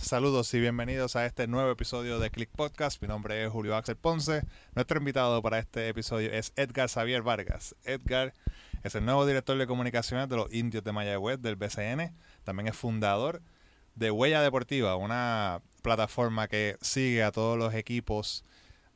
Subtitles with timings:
[0.00, 3.02] Saludos y bienvenidos a este nuevo episodio de Click Podcast.
[3.02, 4.42] Mi nombre es Julio Axel Ponce.
[4.76, 7.74] Nuestro invitado para este episodio es Edgar Xavier Vargas.
[7.84, 8.32] Edgar
[8.84, 12.16] es el nuevo director de comunicaciones de los Indios de Mayagüez del BCN.
[12.44, 13.42] También es fundador
[13.96, 18.44] de Huella Deportiva, una plataforma que sigue a todos los equipos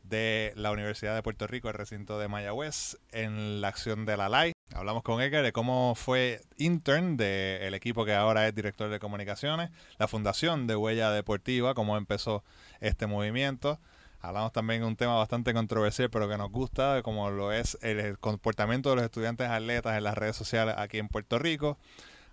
[0.05, 4.29] de la Universidad de Puerto Rico, el recinto de Mayagüez, en la acción de la
[4.29, 4.53] LAI.
[4.75, 9.71] Hablamos con Edgar de cómo fue intern del equipo que ahora es director de comunicaciones,
[9.99, 12.43] la fundación de Huella Deportiva, cómo empezó
[12.80, 13.79] este movimiento.
[14.21, 18.18] Hablamos también de un tema bastante controversial, pero que nos gusta, como lo es el
[18.18, 21.77] comportamiento de los estudiantes atletas en las redes sociales aquí en Puerto Rico.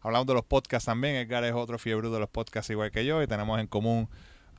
[0.02, 1.16] Hablamos de los podcasts también.
[1.16, 4.08] Edgar es otro fiebre de los podcasts igual que yo y tenemos en común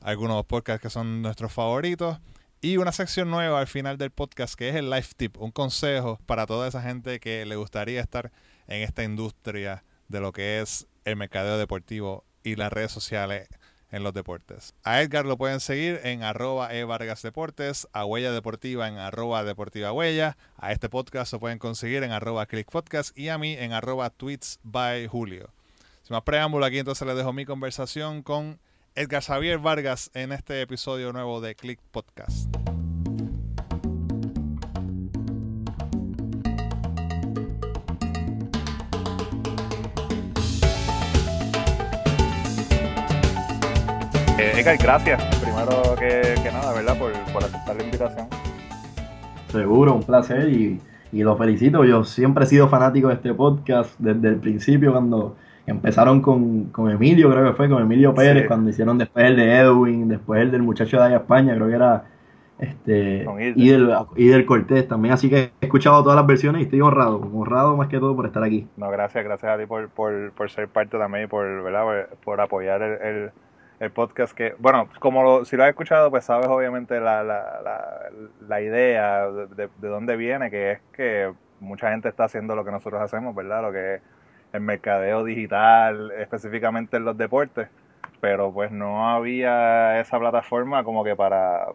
[0.01, 2.19] algunos podcasts que son nuestros favoritos.
[2.63, 6.19] Y una sección nueva al final del podcast que es el Life Tip, un consejo
[6.27, 8.31] para toda esa gente que le gustaría estar
[8.67, 13.49] en esta industria de lo que es el mercadeo deportivo y las redes sociales
[13.89, 14.75] en los deportes.
[14.83, 19.43] A Edgar lo pueden seguir en arroba e Vargas Deportes, a Huella Deportiva en arroba
[19.43, 23.53] Deportiva Huella, a este podcast lo pueden conseguir en arroba Click Podcast y a mí
[23.53, 25.49] en arroba Tweets by Julio.
[26.03, 28.59] Sin más preámbulo, aquí entonces les dejo mi conversación con
[28.93, 32.53] Edgar Xavier Vargas en este episodio nuevo de Click Podcast.
[44.37, 46.99] Eh, Edgar, gracias, primero que, nada, ¿verdad?
[46.99, 48.27] Por, aceptar la invitación.
[49.53, 50.81] Seguro, un placer y,
[51.13, 51.85] y lo felicito.
[51.85, 56.89] Yo siempre he sido fanático de este podcast desde el principio cuando Empezaron con, con,
[56.91, 60.51] Emilio, creo que fue, con Emilio Pérez, cuando hicieron después el de Edwin, después el
[60.51, 62.03] del muchacho de allá España, creo que era
[62.61, 65.13] este y del, y del Cortés también.
[65.13, 68.27] Así que he escuchado todas las versiones y estoy honrado, honrado más que todo por
[68.27, 68.67] estar aquí.
[68.77, 72.07] No, gracias, gracias a ti por, por, por ser parte también y por, ¿verdad?
[72.23, 73.31] por, apoyar el,
[73.79, 78.09] el, podcast que, bueno, como si lo has escuchado, pues sabes obviamente la, la, la,
[78.47, 82.71] la idea de, de, dónde viene, que es que mucha gente está haciendo lo que
[82.71, 83.63] nosotros hacemos, ¿verdad?
[83.63, 84.01] Lo que
[84.53, 87.69] el mercadeo digital, específicamente en los deportes,
[88.19, 91.67] pero pues no había esa plataforma como que para,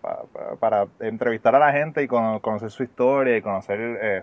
[0.61, 4.23] para, entrevistar a la gente y conocer su historia y conocer eh,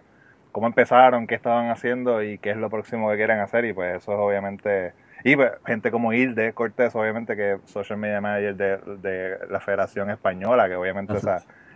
[0.52, 3.66] cómo empezaron, qué estaban haciendo y qué es lo próximo que quieren hacer.
[3.66, 4.94] Y pues eso es obviamente...
[5.26, 10.10] Y pues, gente como Hilde Cortés, obviamente que es social media manager de, la Federación
[10.10, 11.14] Española, que obviamente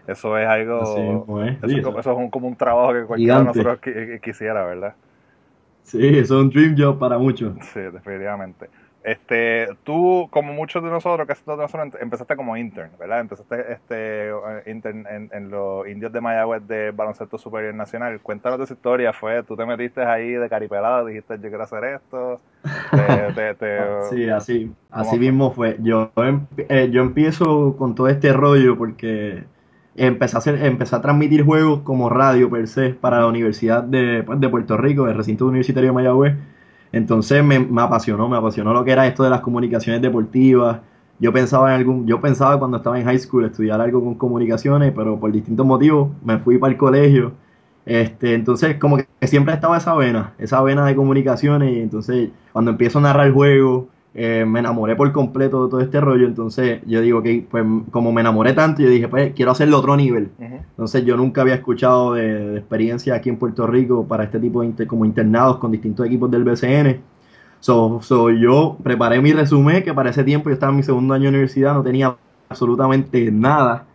[0.08, 0.82] eso es algo...
[0.82, 3.80] eso, es un, como un trabajo que cualquiera de nosotros
[4.22, 4.94] quisiera, ¿verdad?
[5.88, 7.54] Sí, es un dream job para muchos.
[7.74, 8.70] Sí, definitivamente.
[9.06, 13.22] Este, tú, como muchos de nosotros, casi todos nosotros, empezaste como intern, ¿verdad?
[13.22, 18.20] Empezaste este, eh, intern en, los indios de Mayagüez de Baloncesto Superior Nacional.
[18.20, 19.14] Cuéntanos de esa historia.
[19.14, 22.42] Fue, tú te metiste ahí de caripelado, dijiste, yo quiero hacer esto.
[24.10, 25.78] sí, así, así mismo fue.
[25.80, 29.46] Yo, em, eh, yo empiezo con todo este rollo porque
[29.98, 34.24] empecé a, hacer, empecé a transmitir juegos como radio per se para la Universidad de,
[34.24, 36.36] pues, de Puerto Rico, el recinto universitario de Mayagüez.
[36.92, 40.80] Entonces me, me, apasionó, me apasionó lo que era esto de las comunicaciones deportivas.
[41.20, 44.94] Yo pensaba en algún, yo pensaba cuando estaba en high school estudiar algo con comunicaciones,
[44.96, 47.34] pero por distintos motivos me fui para el colegio.
[47.86, 52.72] Este, entonces como que siempre estaba esa vena, esa vena de comunicaciones y entonces cuando
[52.72, 53.88] empiezo a narrar el juego,
[54.20, 56.26] eh, me enamoré por completo de todo este rollo.
[56.26, 59.96] Entonces yo digo que, pues, como me enamoré tanto, yo dije, pues, quiero hacerlo otro
[59.96, 60.32] nivel.
[60.40, 64.88] Entonces yo nunca había escuchado de, experiencia aquí en Puerto Rico para este tipo de
[64.88, 67.00] como internados con distintos equipos del BCN.
[67.60, 71.14] So, so, yo preparé mi resumen, que para ese tiempo yo estaba en mi segundo
[71.14, 72.18] año de universidad, no tenía
[72.50, 73.86] absolutamente nada.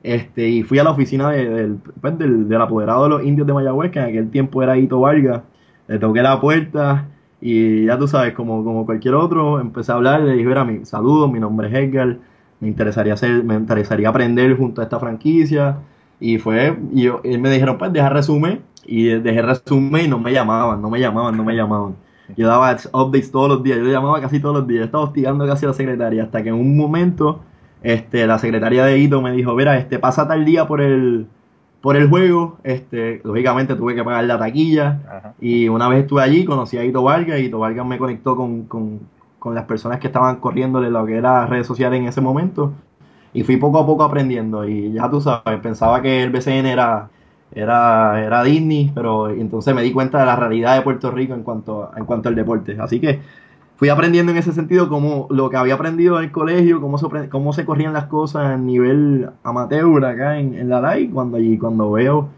[0.00, 3.52] Este, y fui a la oficina de, pues, del, del, apoderado de los indios de
[3.52, 5.42] Mayagüez, que en aquel tiempo era Hito Vargas.
[5.88, 7.08] Le toqué la puerta
[7.40, 10.84] y ya tú sabes, como, como cualquier otro, empecé a hablar, le dije, mira, mi
[10.84, 12.18] saludo, mi nombre es Edgar,
[12.60, 15.78] me interesaría hacer, me interesaría aprender junto a esta franquicia.
[16.18, 20.32] Y fue, y, yo, me dijeron, pues deja resumen, y dejé resumen y no me
[20.32, 21.96] llamaban, no me llamaban, no me llamaban.
[22.36, 25.66] Yo daba updates todos los días, yo llamaba casi todos los días, estaba hostigando casi
[25.66, 27.40] a la secretaria, hasta que en un momento,
[27.82, 31.26] este, la secretaria de Ito me dijo, mira, este, pasa tal día por el,
[31.80, 32.58] por el juego.
[32.64, 35.34] Este, lógicamente tuve que pagar la taquilla.
[35.40, 38.64] Y una vez estuve allí, conocí a Ito Vargas y Ito Vargas me conectó con,
[38.64, 39.00] con,
[39.38, 42.72] con las personas que estaban corriéndole lo que era redes sociales en ese momento.
[43.32, 44.66] Y fui poco a poco aprendiendo.
[44.66, 47.10] Y ya tú sabes, pensaba que el BCN era,
[47.52, 51.42] era, era Disney, pero entonces me di cuenta de la realidad de Puerto Rico en
[51.42, 52.76] cuanto, en cuanto al deporte.
[52.80, 53.20] Así que
[53.76, 57.28] fui aprendiendo en ese sentido como lo que había aprendido en el colegio, cómo se,
[57.28, 61.92] cómo se corrían las cosas a nivel amateur acá en, la LAI, cuando, allí, cuando
[61.92, 62.28] veo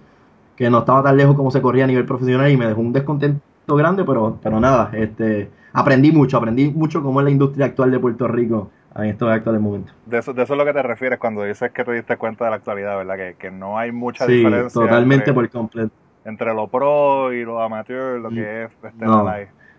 [0.57, 2.93] que no estaba tan lejos como se corría a nivel profesional y me dejó un
[2.93, 7.93] descontento grande, pero, pero nada, este, aprendí mucho, aprendí mucho cómo es la industria actual
[7.93, 9.95] de Puerto Rico en estos actuales momentos.
[10.07, 12.45] De eso, de eso es lo que te refieres cuando dices que te diste cuenta
[12.47, 13.17] de la actualidad, ¿verdad?
[13.17, 14.83] Que, que no hay mucha sí, diferencia.
[14.83, 15.93] Totalmente por completo.
[16.25, 19.25] Entre lo pro y lo amateur, lo que es este no,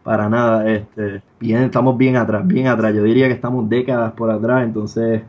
[0.04, 2.96] Para nada, este, bien, estamos bien atrás, bien atrás.
[2.96, 5.22] Yo diría que estamos décadas por atrás, entonces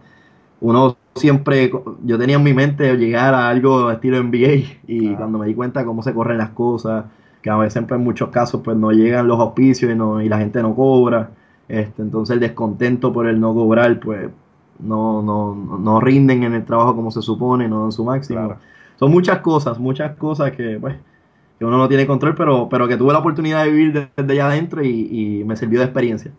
[0.61, 1.73] uno siempre,
[2.05, 5.85] yo tenía en mi mente llegar a algo estilo NBA y cuando me di cuenta
[5.85, 7.07] cómo se corren las cosas,
[7.43, 10.29] que a veces pues, en muchos casos pues no llegan los auspicios y, no, y
[10.29, 11.31] la gente no cobra,
[11.69, 14.29] este, entonces el descontento por el no cobrar pues
[14.79, 18.57] no, no, no rinden en el trabajo como se supone, no dan su máximo.
[18.99, 20.97] Son muchas cosas, muchas cosas que pues
[21.61, 24.47] que uno no tiene control, pero, pero que tuve la oportunidad de vivir desde allá
[24.47, 26.33] adentro y, me sirvió de experiencia.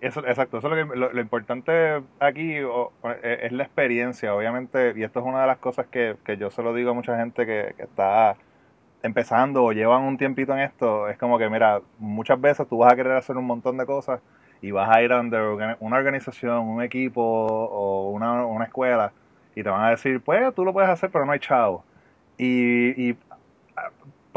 [0.00, 5.02] Eso, exacto, eso es lo, que, lo, importante aquí e, es la experiencia, obviamente, y
[5.02, 7.74] esto es una de las cosas que, yo se lo digo a mucha gente que,
[7.76, 8.36] está
[9.02, 12.92] empezando o llevan un tiempito en esto, es como que, mira, muchas veces tú vas
[12.92, 14.20] a querer hacer un montón de cosas
[14.62, 19.12] y vas a ir a una organización, un equipo o una, una escuela
[19.56, 21.82] y te van a decir, pues tú lo puedes hacer, pero no hay chavo.
[22.36, 23.16] Y, y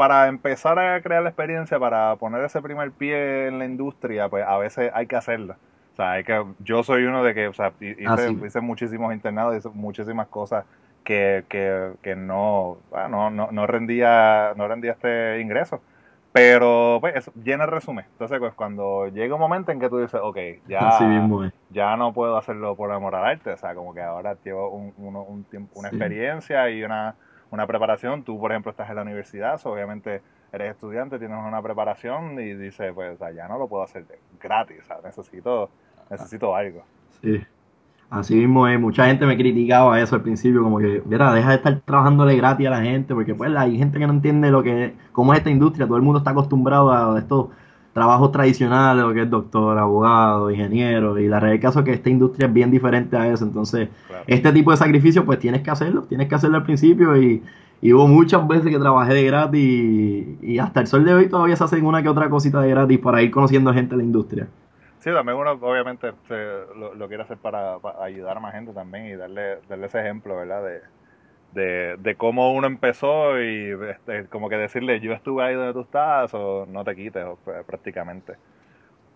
[0.02, 4.44] para empezar a crear la experiencia, para poner ese primer pie en la industria, pues
[4.44, 5.54] a veces hay que hacerlo.
[5.92, 9.14] O sea, hay que, yo soy uno de que, o sea, hice, ah, hice muchísimos
[9.14, 10.64] internados, hice muchísimas cosas
[11.04, 12.78] que, que, que no,
[13.10, 15.80] no, no, rendía, no rendía este ingreso.
[16.32, 18.04] Pero, pues, eso, llena el resumen.
[18.10, 20.98] Entonces, pues, cuando llega un momento en que tú dices, ok, ya,
[21.70, 24.92] ya no puedo hacerlo por amor al arte, o sea, como que ahora llevo un,
[24.98, 27.14] un, tiempo, una experiencia y una
[27.52, 28.24] una preparación.
[28.24, 30.22] Tú, por ejemplo, estás en la universidad, obviamente
[30.52, 34.04] eres estudiante, tienes una preparación y dices, pues, ya no lo puedo hacer
[34.42, 35.70] gratis, necesito,
[36.10, 36.82] necesito algo.
[37.20, 37.40] Sí.
[38.10, 41.80] Así mismo mucha gente me criticaba eso al principio, como que, mira, deja de estar
[41.80, 45.32] trabajándole gratis a la gente, porque pues hay gente que no entiende lo que cómo
[45.32, 47.50] es esta industria, todo el mundo está acostumbrado a esto
[47.92, 51.92] trabajos tradicionales, lo que es doctor, abogado, ingeniero, y la realidad del caso es que
[51.92, 53.88] esta industria es bien diferente a eso, entonces
[54.26, 57.42] este tipo de sacrificio pues tienes que hacerlo, tienes que hacerlo al principio y,
[57.92, 61.64] hubo muchas veces que trabajé de gratis y, hasta el sol de hoy todavía se
[61.64, 64.46] hacen una que otra cosita de gratis para ir conociendo gente de la industria.
[65.00, 66.12] Sí, también uno obviamente
[66.76, 70.62] lo, quiere hacer para, ayudar a más gente también y darle, darle ese ejemplo, ¿verdad?
[70.62, 70.80] De,
[71.54, 75.80] de, de cómo uno empezó y este, como que decirle yo estuve ahí donde tú
[75.80, 77.24] estás o no te quites
[77.66, 78.34] prácticamente.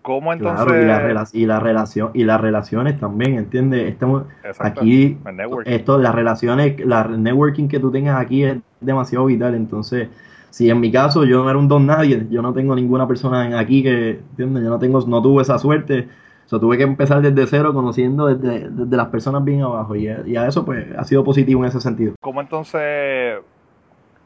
[0.02, 0.84] ¿Cómo entonces?
[0.84, 3.88] y, la y la relación y las relaciones también, ¿entiendes?
[3.88, 4.24] Estamos
[4.60, 5.18] aquí
[5.64, 10.08] esto las relaciones, la networking que tú tengas aquí es demasiado vital, entonces
[10.50, 13.58] si en mi caso yo no era un don nadie, yo no tengo ninguna persona
[13.58, 14.62] aquí que, ¿entiendes?
[14.62, 16.08] Yo no tengo no tuve esa suerte
[16.46, 19.96] So, tuve que empezar desde cero, conociendo desde, las personas bien abajo.
[19.96, 22.14] Y, a eso pues ha sido positivo en ese sentido.
[22.20, 23.38] ¿Cómo entonces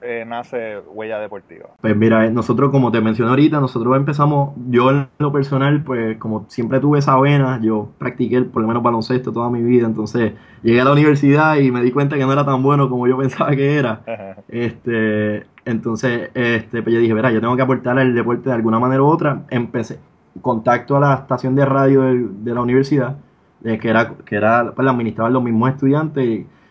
[0.03, 1.71] eh, nace Huella Deportiva?
[1.81, 6.19] Pues mira, eh, nosotros como te mencioné ahorita, nosotros empezamos, yo en lo personal, pues
[6.19, 10.35] como siempre tuve esa vena, yo practiqué por lo menos baloncesto toda mi vida, entonces
[10.63, 13.17] llegué a la universidad y me di cuenta que no era tan bueno como yo
[13.19, 14.03] pensaba que era.
[14.49, 18.79] este, entonces, este, pues yo dije, verá, yo tengo que aportar al deporte de alguna
[18.79, 19.45] manera u otra.
[19.51, 19.99] Empecé,
[20.41, 23.17] contacto a la estación de radio de, la universidad,
[23.65, 26.25] eh, que era, que era pues, la los mismos estudiantes,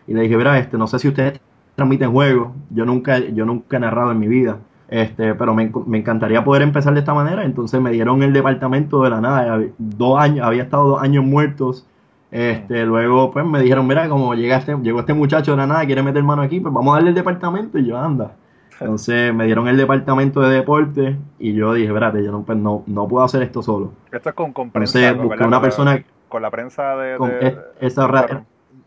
[0.07, 1.39] y, le dije, verá, este, no sé si ustedes
[1.75, 4.57] transmiten juegos, yo nunca, yo nunca he narrado en mi vida,
[4.87, 9.09] este, pero me, encantaría poder empezar de esta manera, entonces me dieron el departamento de
[9.11, 11.85] la nada, dos años, había estado dos años muertos,
[12.31, 15.85] este, luego pues me dijeron, mira, como llega este, llegó este muchacho de la nada,
[15.85, 18.33] quiere meter mano aquí, pues vamos a darle el departamento, y yo, anda.
[18.79, 22.83] Entonces me dieron el departamento de deporte y yo dije, espérate, yo no, pues, no,
[22.87, 23.93] no puedo hacer esto solo.
[24.11, 24.99] Esto es con, con prensa.
[24.99, 26.03] Entonces busqué una persona...
[26.27, 27.17] Con la prensa de...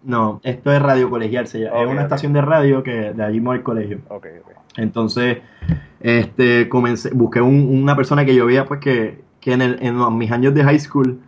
[0.04, 1.82] no, esto es radio colegial, se llama.
[1.82, 3.98] es una estación de radio que de allí mismo al colegio.
[4.76, 5.38] Entonces,
[6.00, 10.30] este, comencé, busqué una persona que yo veía pues que, que en, el, en mis
[10.30, 11.20] años de high school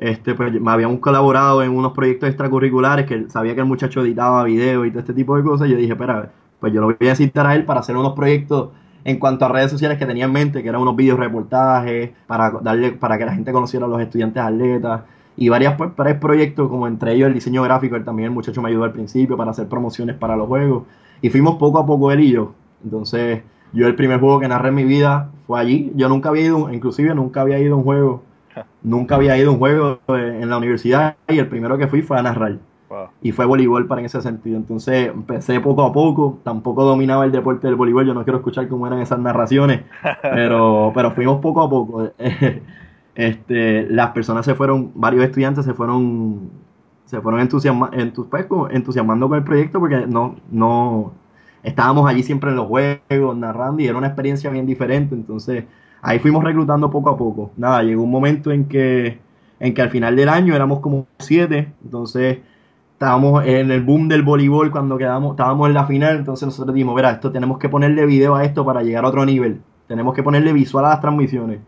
[0.00, 4.44] este, pues me habíamos colaborado en unos proyectos extracurriculares que sabía que el muchacho editaba
[4.44, 5.68] videos y todo este tipo de cosas.
[5.68, 8.12] Y yo dije, espera, pues yo lo voy a citar a él para hacer unos
[8.12, 8.70] proyectos
[9.02, 12.50] en cuanto a redes sociales que tenía en mente, que eran unos videos reportajes, para
[12.50, 15.02] darle, para que la gente conociera a los estudiantes atletas,
[15.36, 18.60] y varias, pues, varios proyectos, como entre ellos el diseño gráfico, él también el muchacho
[18.60, 20.84] me ayudó al principio para hacer promociones para los juegos,
[21.22, 22.52] y fuimos poco a poco él y yo.
[22.84, 25.92] Entonces, yo el primer juego que narré en mi vida fue allí.
[25.94, 28.22] Yo nunca había ido, inclusive nunca había ido a un juego,
[28.82, 32.18] nunca había ido a un juego en la universidad, y el primero que fui fue
[32.18, 32.58] a narrar.
[33.22, 34.56] Y fue voleibol para en ese sentido.
[34.56, 38.68] Entonces empecé poco a poco, tampoco dominaba el deporte del voleibol, yo no quiero escuchar
[38.68, 39.82] cómo eran esas narraciones,
[40.22, 42.10] pero, pero fuimos poco a poco.
[43.14, 46.50] este, las personas se fueron, varios estudiantes se fueron,
[47.04, 47.90] se fueron entusiasma,
[48.28, 51.12] pues, entusiasmando con el proyecto porque no, no,
[51.62, 55.14] estábamos allí siempre en los juegos, narrando y era una experiencia bien diferente.
[55.14, 55.64] Entonces
[56.02, 57.50] ahí fuimos reclutando poco a poco.
[57.56, 59.18] Nada, llegó un momento en que
[59.60, 62.38] en que al final del año éramos como siete, entonces
[63.00, 66.94] estábamos en el boom del voleibol cuando quedamos, estábamos en la final, entonces nosotros dijimos,
[66.94, 70.22] verá, esto tenemos que ponerle video a esto para llegar a otro nivel, tenemos que
[70.22, 71.60] ponerle visual a las transmisiones.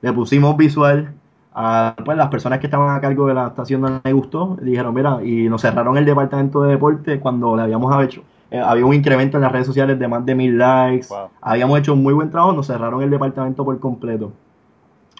[0.00, 1.12] Le pusimos visual
[1.52, 4.94] a pues, las personas que estaban a cargo de la estación no les gustó, dijeron,
[4.94, 8.22] mira, y nos cerraron el departamento de deporte cuando le habíamos hecho.
[8.50, 11.08] Eh, había un incremento en las redes sociales de más de mil likes,
[11.42, 14.32] habíamos hecho un muy buen trabajo, nos cerraron el departamento por completo.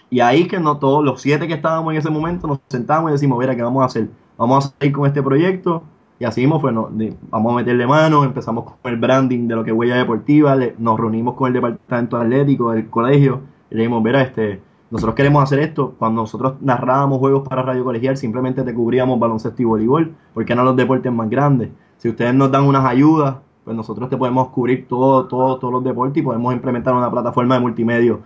[0.09, 3.13] Y ahí que no todos los siete que estábamos en ese momento nos sentamos y
[3.13, 4.07] decimos, mira, ¿qué vamos a hacer?
[4.39, 5.83] Vamos a seguir con este proyecto.
[6.17, 9.71] Y así mismo fue, vamos a meterle mano, empezamos con el branding de lo que
[9.71, 13.41] es Huella Deportiva, nos reunimos con el departamento atlético del colegio
[13.71, 15.95] y le dijimos, mira, este, nosotros queremos hacer esto.
[15.97, 20.65] Cuando nosotros narrábamos juegos para Radio Colegial, simplemente te cubríamos baloncesto y voleibol, porque eran
[20.65, 21.69] los deportes más grandes.
[21.97, 25.83] Si ustedes nos dan unas ayudas, pues nosotros te podemos cubrir todo, todo, todos los
[25.83, 28.17] deportes y podemos implementar una plataforma de multimedia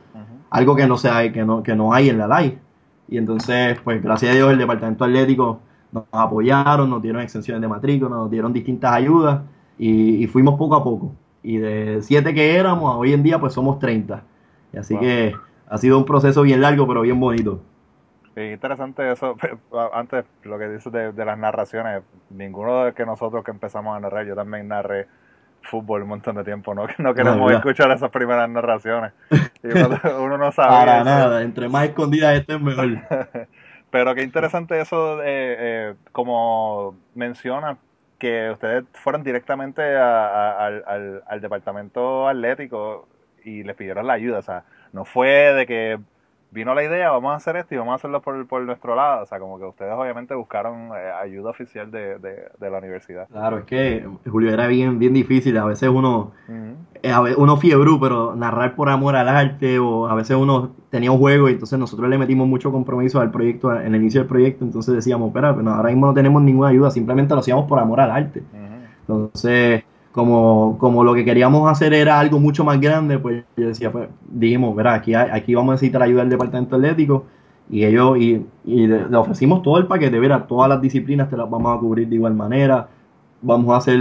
[0.49, 2.59] algo que no, sea, que no, que no hay en la live.
[3.07, 5.59] Y entonces, pues gracias a Dios, el departamento atlético
[5.93, 9.41] nos apoyaron, nos dieron exenciones de matrícula, nos dieron distintas ayudas
[9.77, 11.13] y, fuimos poco a poco.
[11.41, 14.23] Y de siete que éramos, hoy en día pues somos 30.
[14.73, 15.35] Y así que
[15.69, 17.61] ha sido un proceso bien largo, pero bien bonito.
[18.35, 19.35] Es interesante eso,
[19.93, 23.99] antes lo que dices de, de, las narraciones, ninguno de que nosotros que empezamos a
[23.99, 25.07] narrar, yo también narré
[25.63, 26.85] fútbol un montón de tiempo, ¿no?
[26.97, 29.13] No queremos escuchar esas primeras narraciones.
[29.63, 30.69] uno no sabe.
[30.69, 32.99] Para nada, entre más escondidas esté mejor.
[33.93, 37.77] Pero qué interesante eso, de, eh, como menciona,
[38.17, 43.07] que ustedes fueron directamente al, al departamento atlético
[43.45, 44.39] y les pidieron la ayuda.
[44.39, 45.99] O sea, no fue de que
[46.53, 49.23] vino la idea, vamos a hacer esto y vamos a hacerlo por, por nuestro lado.
[49.23, 53.27] O sea, como que ustedes obviamente buscaron eh, ayuda oficial de, de, la universidad.
[53.27, 55.57] Claro, es que Julio era bien, bien difícil.
[55.57, 56.31] A veces uno,
[57.01, 61.17] eh, uno fiebre, pero narrar por amor al arte, o a veces uno tenía un
[61.17, 64.63] juego y entonces nosotros le metimos mucho compromiso al proyecto, en el inicio del proyecto.
[64.63, 67.99] Entonces decíamos, espera, pero ahora mismo no tenemos ninguna ayuda, simplemente lo hacíamos por amor
[67.99, 68.43] al arte.
[69.01, 69.83] Entonces
[70.13, 74.07] como, como lo que queríamos hacer era algo mucho más grande, pues yo decía, pues
[74.29, 77.25] dijimos, verá, aquí, aquí vamos a necesitar ayuda del departamento atlético
[77.67, 81.75] y ellos, y, le, ofrecimos todo el paquete, verá, todas las disciplinas te las vamos
[81.75, 82.89] a cubrir de igual manera,
[83.41, 83.99] vamos a hacer,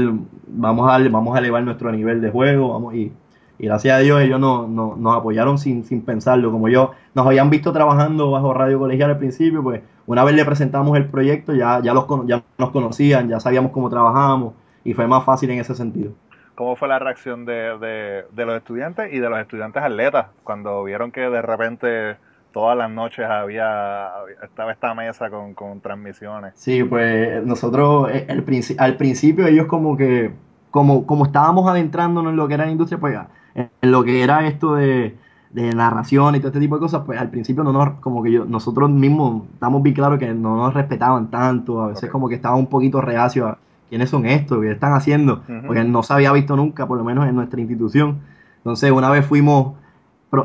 [0.48, 3.10] vamos a, vamos a elevar nuestro nivel de juego, vamos, y,
[3.58, 7.48] y gracias a Dios ellos no, nos apoyaron sin, sin pensarlo, como yo, nos habían
[7.48, 11.80] visto trabajando bajo radio colegial al principio, pues una vez le presentamos el proyecto, ya,
[11.80, 14.52] ya, los, ya nos conocían, ya sabíamos cómo trabajábamos,
[14.84, 16.12] y fue más fácil en ese sentido.
[16.54, 21.22] ¿Cómo fue la reacción de, los estudiantes y de los estudiantes atletas cuando vieron que
[21.22, 22.16] de repente
[22.52, 24.10] todas las noches había
[24.42, 26.52] estaba esta mesa con, transmisiones?
[26.54, 28.44] Sí, pues nosotros eh, el,
[28.78, 30.32] al principio ellos como que,
[30.70, 33.18] como, como estábamos adentrándonos en lo que era la industria, pues
[33.54, 35.16] en lo que era esto de,
[35.54, 38.44] narración y todo este tipo de cosas, pues al principio no nos, como que yo,
[38.44, 42.56] nosotros mismos estamos bien claros que no nos respetaban tanto, a veces como que estaba
[42.56, 43.58] un poquito reacio a
[43.92, 47.28] quiénes son estos, qué están haciendo, porque no se había visto nunca, por lo menos
[47.28, 48.20] en nuestra institución.
[48.56, 49.74] Entonces, una vez fuimos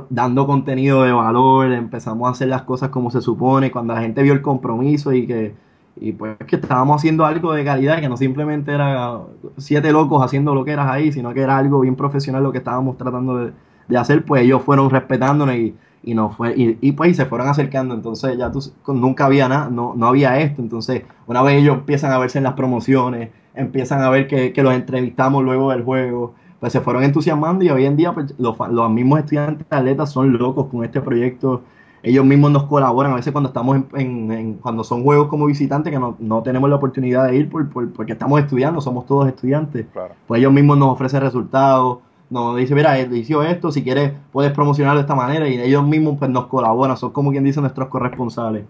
[0.10, 4.22] dando contenido de valor, empezamos a hacer las cosas como se supone, cuando la gente
[4.22, 5.56] vio el compromiso y que,
[5.96, 9.18] y pues que estábamos haciendo algo de calidad, que no simplemente era
[9.56, 12.58] siete locos haciendo lo que eras ahí, sino que era algo bien profesional lo que
[12.58, 13.54] estábamos tratando de,
[13.88, 17.48] de hacer, pues ellos fueron respetándonos y, y no fue y, y, pues se fueron
[17.48, 17.96] acercando.
[17.96, 18.62] Entonces ya tú
[18.94, 20.62] nunca había nada no, no había esto.
[20.62, 24.64] Entonces una vez ellos empiezan a verse en las promociones empiezan a ver que, que
[24.64, 28.58] los entrevistamos luego del juego pues se fueron entusiasmando y hoy en día pues, los,
[28.72, 31.62] los mismos estudiantes atletas son locos con este proyecto.
[32.02, 36.00] Ellos mismos nos colaboran a veces cuando estamos en, cuando son juegos como visitantes que
[36.00, 39.86] no, no tenemos la oportunidad de ir por, porque estamos estudiando somos todos estudiantes.
[40.26, 45.00] Pues ellos mismos nos ofrecen resultados nos dice, mira, hizo esto, si quieres puedes promocionarlo
[45.00, 48.66] de esta manera y ellos mismos pues nos colaboran, son como quien dice nuestros corresponsales.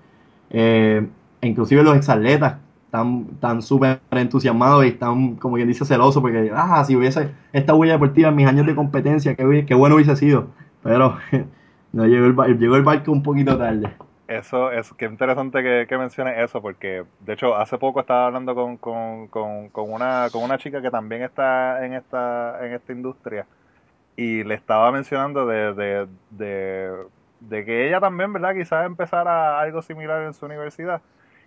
[0.49, 1.07] Eh,
[1.41, 6.83] inclusive los exatletas están tan súper entusiasmados y están como quien dice celosos porque, ah,
[6.85, 10.47] si hubiese esta huella deportiva en mis años de competencia, qué, qué bueno hubiese sido.
[10.83, 11.17] Pero
[11.91, 13.89] no llegó el, llegó el barco un poquito tarde.
[14.27, 18.53] Eso, es qué interesante que, que menciones eso, porque de hecho hace poco estaba hablando
[18.55, 22.91] con, con, con, con, una, con una chica que también está en esta, en esta
[22.91, 23.45] industria
[24.17, 26.97] y le estaba mencionando de, de,
[27.39, 28.55] de, que ella también, ¿verdad?
[28.55, 31.01] Quizás empezara algo similar en su universidad.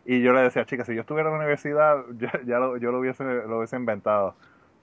[0.06, 2.04] Y yo le decía, chica, si yo estuviera en la universidad,
[2.46, 4.36] ya lo, yo lo hubiese, lo hubiese inventado.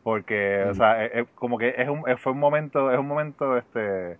[0.04, 4.18] Porque, o sea, es, como que es un, fue un momento, es un momento este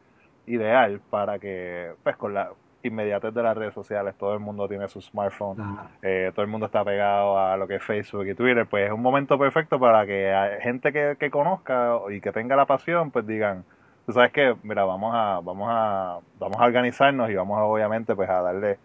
[0.48, 2.52] ideal para que, pues con la,
[2.88, 5.58] inmediatez de las redes sociales, todo el mundo tiene su smartphone,
[6.02, 8.92] eh, todo el mundo está pegado a lo que es Facebook y Twitter, pues es
[8.92, 13.64] un momento perfecto para que gente que, conozca y que tenga la pasión, pues digan,
[14.06, 18.16] tú sabes que, mira, vamos a, vamos a, vamos a organizarnos y vamos a, obviamente
[18.16, 18.78] pues a darle,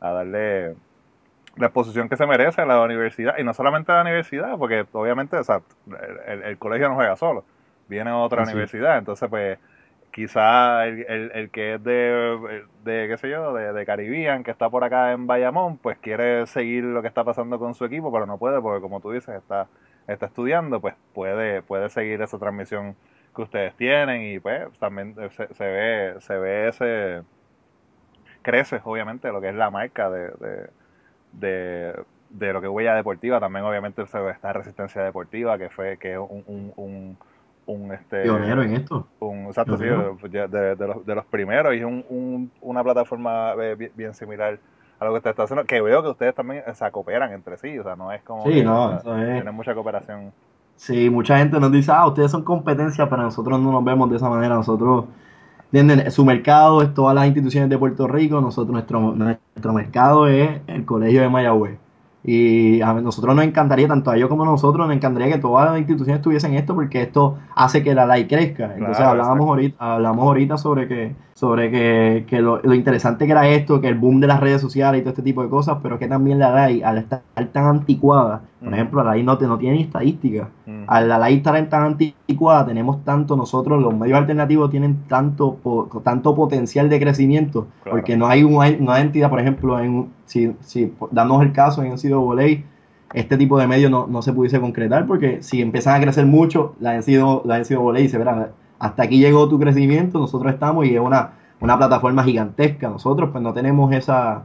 [0.00, 0.74] a darle
[1.56, 5.44] la exposición que se merece la universidad, y no solamente la universidad, porque obviamente o
[5.44, 5.60] sea,
[6.26, 7.44] el, colegio no juega solo,
[7.88, 9.58] viene otra universidad, entonces pues
[10.12, 14.68] quizá el, el, que es de, de, qué sé yo, de, de Caribbean, que está
[14.68, 18.26] por acá en Bayamón, pues quiere seguir lo que está pasando con su equipo, pero
[18.26, 19.68] no puede porque como tú dices, está,
[20.06, 22.96] está estudiando, pues puede, puede seguir esa transmisión
[23.34, 27.22] que ustedes tienen y pues también se, se ve, se ve ese,
[28.42, 30.30] crece obviamente lo que es la marca de,
[31.32, 35.68] de, de, lo que es huella deportiva, también obviamente se ve esta resistencia deportiva que
[35.70, 37.16] fue, que es un, un un
[37.92, 39.06] este pionero en esto.
[39.20, 44.14] un exacto sí, de, los, de los primeros y es un, una plataforma eh, bien,
[44.14, 44.58] similar
[44.98, 47.78] a lo que usted está haciendo que veo que ustedes también se cooperan entre sí
[47.78, 49.32] o sea no es como sí no eso es...
[49.32, 50.32] tienen mucha cooperación.
[50.76, 54.16] Sí mucha gente nos dice ah ustedes son competencia pero nosotros no nos vemos de
[54.16, 55.04] esa manera nosotros
[55.72, 56.10] ¿entienden?
[56.10, 60.84] su mercado es todas las instituciones de Puerto Rico nosotros nuestro nuestro mercado es el
[60.84, 61.78] colegio de Mayagüez
[62.22, 65.70] y a nosotros nos encantaría, tanto a ellos como a nosotros, nos encantaría que todas
[65.70, 68.74] las instituciones tuviesen esto porque esto hace que la ley crezca.
[68.74, 73.80] Entonces hablábamos ahorita, hablamos ahorita sobre que sobre que, que lo, interesante que era esto,
[73.80, 76.06] que el boom de las redes sociales y todo este tipo de cosas, pero que
[76.06, 79.82] también la ley, al estar tan anticuada, por ejemplo, la ley no, no tiene ni
[79.84, 80.50] estadística,
[80.86, 85.56] al la ley estar tan anticuada, tenemos tanto nosotros, los medios alternativos tienen tanto
[86.04, 90.92] tanto potencial de crecimiento, porque no hay una, una, entidad, por ejemplo, en, si, si
[91.10, 92.66] damos el caso en un sido voley,
[93.14, 96.74] este tipo de medios no, no, se pudiese concretar, porque si empiezan a crecer mucho,
[96.80, 100.52] la han sido, la han sido voley se verá hasta aquí llegó tu crecimiento, nosotros
[100.52, 102.88] estamos y es una, una plataforma gigantesca.
[102.88, 104.44] Nosotros pues no tenemos esa,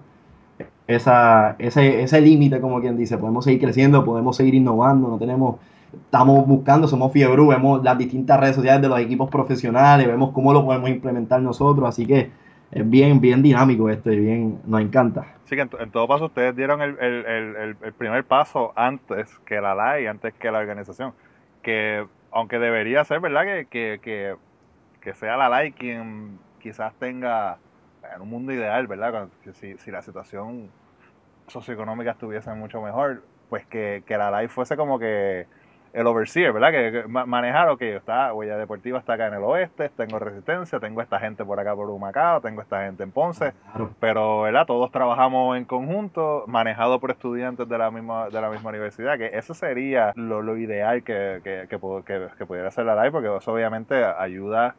[0.87, 5.55] esa, ese, ese límite, como quien dice, podemos seguir creciendo, podemos seguir innovando, no tenemos,
[5.93, 10.51] estamos buscando, somos fiebre, vemos las distintas redes sociales de los equipos profesionales, vemos cómo
[10.51, 12.29] lo podemos implementar nosotros, así que
[12.71, 15.25] es bien, bien dinámico esto y bien, nos encanta.
[15.45, 19.73] Sí, que en, todo paso ustedes dieron el, el, el, primer paso antes que la
[19.75, 21.13] LAI, antes que la organización,
[21.61, 23.45] que aunque debería ser, ¿verdad?
[23.45, 23.65] Que,
[24.01, 24.35] que,
[24.99, 27.59] que, sea la LAI quien quizás tenga,
[28.13, 29.29] en un mundo ideal, ¿verdad?
[29.53, 30.69] Si, si la situación
[31.47, 35.47] socioeconómica estuviese mucho mejor, pues que, que la LAI fuese como que
[35.95, 36.71] el overseer, ¿verdad?
[36.71, 41.19] Que, manejar, ok, está, Huella Deportiva está acá en el oeste, tengo Resistencia, tengo esta
[41.19, 43.53] gente por acá por Humacao, tengo esta gente en Ponce,
[44.01, 44.65] pero, ¿verdad?
[44.65, 49.37] Todos trabajamos en conjunto, manejado por estudiantes de la misma de la misma universidad, que
[49.37, 54.03] eso sería lo, lo ideal que, que, que, pudiera hacer la LAI, porque eso obviamente
[54.03, 54.75] ayuda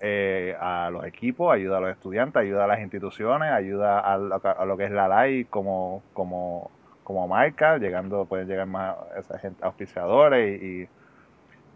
[0.00, 4.40] eh, a los equipos, ayuda a los estudiantes, ayuda a las instituciones, ayuda a lo,
[4.42, 6.72] a lo que es la LAI como, como
[7.08, 10.88] como marca, llegando, pueden llegar más esa gente, auspiciadores y,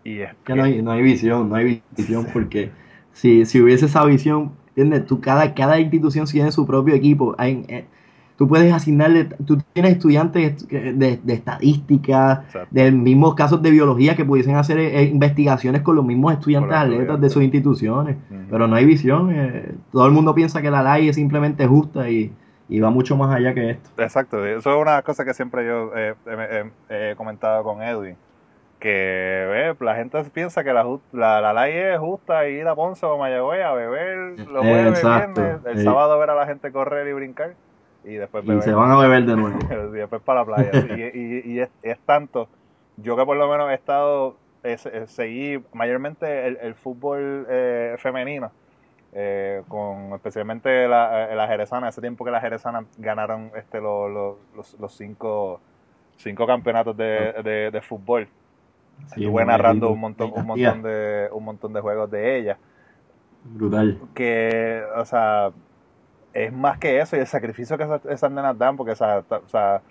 [0.04, 2.70] y, es que no hay, no hay visión, no hay visión porque
[3.14, 5.06] si, si hubiese esa visión, ¿entiendes?
[5.06, 7.34] Tú, cada, cada institución tiene su propio equipo.
[7.38, 7.86] Hay, eh,
[8.36, 14.26] tú puedes asignarle, tú tienes estudiantes de, de estadística, de mismos casos de biología que
[14.26, 18.18] pudiesen hacer eh, investigaciones con los mismos estudiantes atletas de sus instituciones,
[18.50, 19.30] pero no hay visión.
[19.34, 22.32] Eh, todo el mundo piensa que la ley es simplemente justa y,
[22.72, 23.90] y va mucho más allá que esto.
[23.98, 28.16] Exacto, eso es una cosa que siempre yo he comentado con Edwin,
[28.78, 33.62] que la gente piensa que la, la, ley es justa ir a Ponce o Mayagüez
[33.62, 35.04] a beber los jueves,
[35.66, 37.56] el sábado ver a la gente correr y brincar
[38.04, 39.58] y después y se van a beber de nuevo.
[39.92, 40.70] y después para la playa.
[40.96, 42.48] y, y, es, tanto,
[42.96, 44.38] yo que por lo menos he estado,
[45.08, 48.50] seguí mayormente el, el fútbol eh, femenino
[49.14, 54.10] eh, con especialmente la, eh, la Jerezana, ese tiempo que las Jerezanas ganaron este, los,
[54.78, 55.60] los, cinco,
[56.16, 58.26] cinco campeonatos de, de, fútbol.
[59.14, 62.56] Estuve narrando un montón, un montón de, un montón de juegos de ella.
[63.44, 64.00] Brutal.
[64.14, 65.50] Que, o sea,
[66.32, 69.82] es más que eso y el sacrificio que esas, nenas dan, porque, o sea,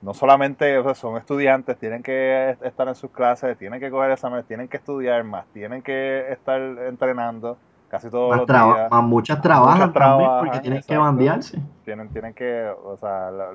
[0.00, 4.68] no solamente son estudiantes, tienen que estar en sus clases, tienen que coger exámenes, tienen
[4.68, 7.58] que estudiar más, tienen que estar entrenando
[7.92, 8.90] casi todos los días.
[8.90, 11.58] Más muchas trabajan también porque tienen que bandearse.
[11.84, 13.52] Tienen, tienen que, o sea, la,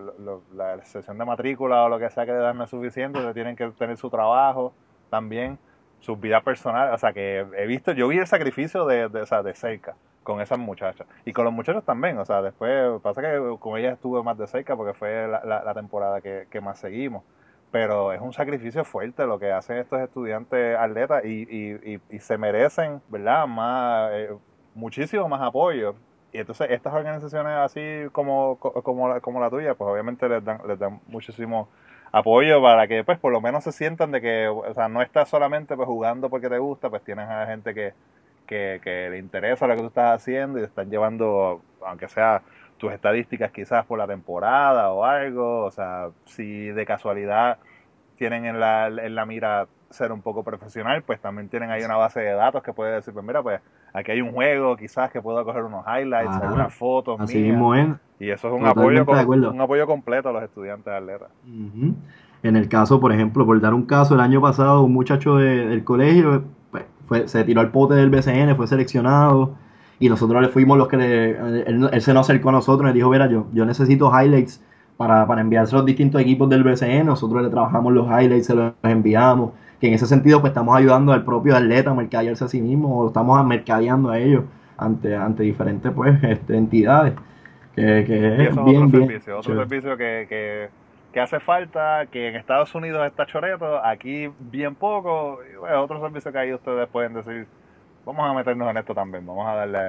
[0.53, 3.55] la, sesión de matrícula o lo que sea que le dan no es suficiente, tienen
[3.55, 4.73] que tener su trabajo
[5.09, 5.57] también,
[6.01, 9.25] su vida personal, o sea, que he visto, yo vi el sacrificio de, de, o
[9.25, 13.21] sea, de cerca con esas muchachas y con los muchachos también, o sea, después pasa
[13.23, 16.77] que con ellas estuve más de cerca porque fue la, la, temporada que, que más
[16.77, 17.23] seguimos
[17.71, 22.37] pero es un sacrificio fuerte lo que hacen estos estudiantes atletas y, y, y, se
[22.37, 23.45] merecen, ¿verdad?
[23.47, 24.29] Más, eh,
[24.73, 25.95] muchísimo más apoyo.
[26.31, 30.59] Y entonces estas organizaciones así como, como, la, como la tuya, pues obviamente les dan,
[30.67, 31.67] les dan muchísimo
[32.11, 35.29] apoyo para que pues por lo menos se sientan de que, o sea, no estás
[35.29, 37.93] solamente pues jugando porque te gusta, pues tienes a gente que,
[38.45, 42.41] que, que le interesa lo que tú estás haciendo y te están llevando, aunque sea
[42.77, 47.57] tus estadísticas quizás por la temporada o algo, o sea, si de casualidad
[48.17, 51.95] tienen en la, en la mira ser un poco profesional, pues también tienen ahí una
[51.95, 53.61] base de datos que puede decir, pues mira, pues
[53.93, 57.19] aquí hay un juego, quizás que puedo coger unos highlights, algunas fotos.
[57.19, 57.87] Así mismo es.
[58.19, 61.29] Y eso es un apoyo, un apoyo completo a los estudiantes atletas.
[62.43, 65.83] En el caso, por ejemplo, por dar un caso, el año pasado un muchacho del
[65.83, 69.55] colegio pues, fue, se tiró al pote del BCN, fue seleccionado
[69.99, 73.09] y nosotros le fuimos los que le, él, se nos acercó a nosotros y dijo,
[73.09, 74.63] mira, yo, yo necesito highlights
[74.95, 78.55] para, para enviarse a los distintos equipos del BCN, nosotros le trabajamos los highlights, se
[78.55, 82.47] los enviamos, que en ese sentido pues estamos ayudando al propio atleta a mercadearse a
[82.47, 84.43] sí mismo, o estamos mercadeando a ellos
[84.77, 87.13] ante, ante diferentes pues este, entidades.
[87.75, 90.69] Que, que es bien, otro bien servicio, otro servicio que, que,
[91.13, 96.01] que, hace falta, que en Estados Unidos está choreto, aquí bien poco, y bueno, otro
[96.01, 97.45] servicio que ahí ustedes pueden decir,
[98.07, 99.79] vamos a meternos en esto también, vamos a darle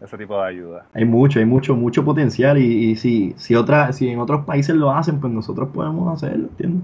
[0.00, 0.86] ese tipo de ayuda.
[0.92, 4.90] Hay mucho, hay mucho, mucho potencial y, si, si, otra, si en otros países lo
[4.90, 6.82] hacen, pues nosotros podemos hacerlo, ¿entiendes?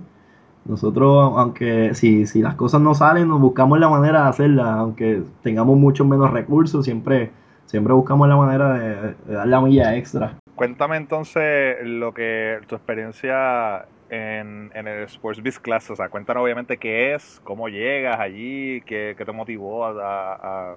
[0.64, 5.22] Nosotros, aunque si, si las cosas no salen, nos buscamos la manera de hacerlas, aunque
[5.42, 7.32] tengamos mucho menos recursos, siempre,
[7.66, 10.38] siempre buscamos la manera de, dar la milla extra.
[10.54, 16.76] Cuéntame entonces lo que tu experiencia en, el Sports Biz Class, o sea, cuéntanos obviamente
[16.76, 20.76] qué es, cómo llegas allí, qué, qué te motivó a,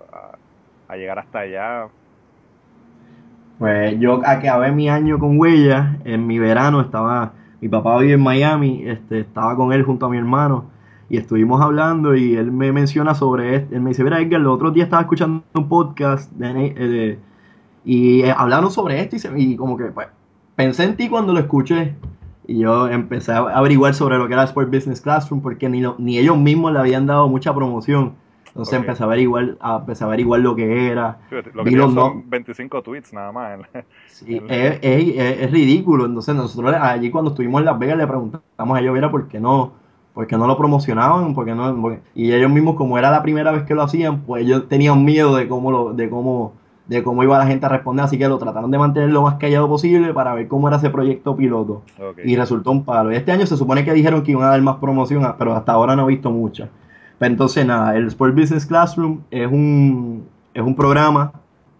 [0.87, 1.87] a, llegar hasta allá.
[3.59, 8.21] Pues yo acabé mi año con Huella, en mi verano estaba mi papá vive en
[8.21, 10.65] Miami, este, estaba con él junto a mi hermano
[11.09, 13.55] y estuvimos hablando y él me menciona sobre.
[13.55, 17.17] Él me dice, mira Edgar, el otro día estaba escuchando un podcast de,
[17.83, 20.07] y eh, hablaron sobre esto y, como que pues,
[20.55, 21.95] pensé en ti cuando lo escuché
[22.47, 26.17] y yo empecé a averiguar sobre lo que era Sport Business Classroom porque ni, ni
[26.17, 28.13] ellos mismos le habían dado mucha promoción.
[28.47, 31.19] Entonces empecé a averiguar, a, empecé a averiguar lo que era.
[31.53, 33.59] lo que son 25 tweets nada más.
[34.07, 36.05] sí, es, es, ridículo.
[36.05, 39.39] Entonces nosotros allí cuando estuvimos en Las Vegas le preguntamos a ellos, mira, ¿por qué
[39.39, 39.73] no,
[40.13, 41.35] por no lo promocionaban?
[41.35, 41.97] ¿Por no?
[42.15, 45.35] y ellos mismos, como era la primera vez que lo hacían, pues ellos tenían miedo
[45.35, 46.53] de cómo, lo, de cómo,
[46.87, 49.35] de cómo iba la gente a responder, así que lo trataron de mantener lo más
[49.35, 51.83] callado posible para ver cómo era ese proyecto piloto.
[52.23, 53.11] Y resultó un palo.
[53.11, 55.73] Y este año se supone que dijeron que iban a dar más promoción, pero hasta
[55.73, 56.69] ahora no he visto mucha.
[57.19, 61.33] Pero entonces nada, el Sport Business Classroom es un, es un programa,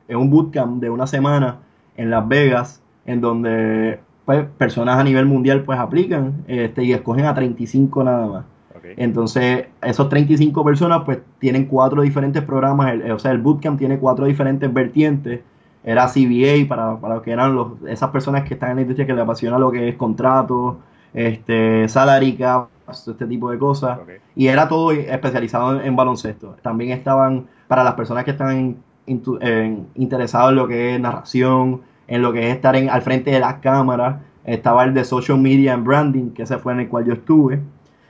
[0.08, 1.60] es un bootcamp de una semana
[1.96, 7.26] en Las Vegas, en donde pues, personas a nivel mundial pues aplican este, y escogen
[7.26, 8.46] a 35 nada más.
[8.96, 14.26] Entonces, esos 35 personas pues tienen cuatro diferentes programas, o sea, el bootcamp tiene cuatro
[14.26, 15.42] diferentes vertientes.
[15.84, 19.14] Era CBA para, para que eran los, esas personas que están en la industria que
[19.14, 20.76] les apasiona lo que es contratos,
[21.14, 24.00] este, salary cap, este tipo de cosas.
[24.36, 26.56] Y era todo especializado en, baloncesto.
[26.62, 28.78] También estaban para las personas que están
[29.96, 33.40] interesados en lo que es narración, en lo que es estar en, al frente de
[33.40, 34.18] las cámaras.
[34.44, 37.60] Estaba el de Social Media and Branding, que ese fue en el cual yo estuve.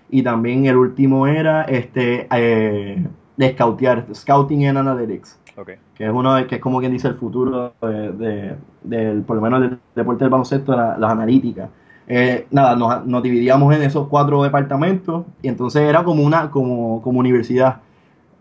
[0.10, 5.39] Y también el último era este eh, de scoutear, Scouting and Analytics.
[5.96, 9.41] Que es uno de, que es como quien dice el futuro de, del, por lo
[9.41, 11.70] menos del deporte del baloncesto, las analíticas
[12.10, 17.02] eh, nada, nos, nos, dividíamos en esos cuatro departamentos y entonces era como una como,
[17.02, 17.82] como universidad.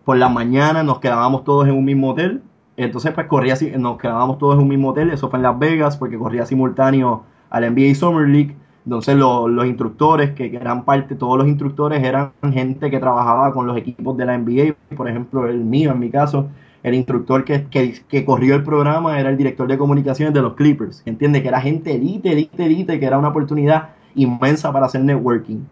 [0.04, 2.42] Por la mañana nos quedábamos todos en un mismo hotel.
[2.76, 5.10] Entonces pues corría, nos quedábamos todos en un mismo hotel.
[5.10, 8.56] Eso fue en Las Vegas porque corría simultáneo al NBA Summer League.
[8.86, 13.66] Entonces los instructores, que, que, eran parte, todos los instructores eran gente que trabajaba con
[13.66, 14.76] los equipos de la NBA.
[14.96, 16.48] Por ejemplo, el mío en mi caso
[16.86, 17.66] el instructor que,
[18.08, 21.02] que, corrió el programa era el director de comunicaciones de los Clippers.
[21.04, 25.64] Entiende que era gente elite, elite, elite, que era una oportunidad inmensa para hacer networking.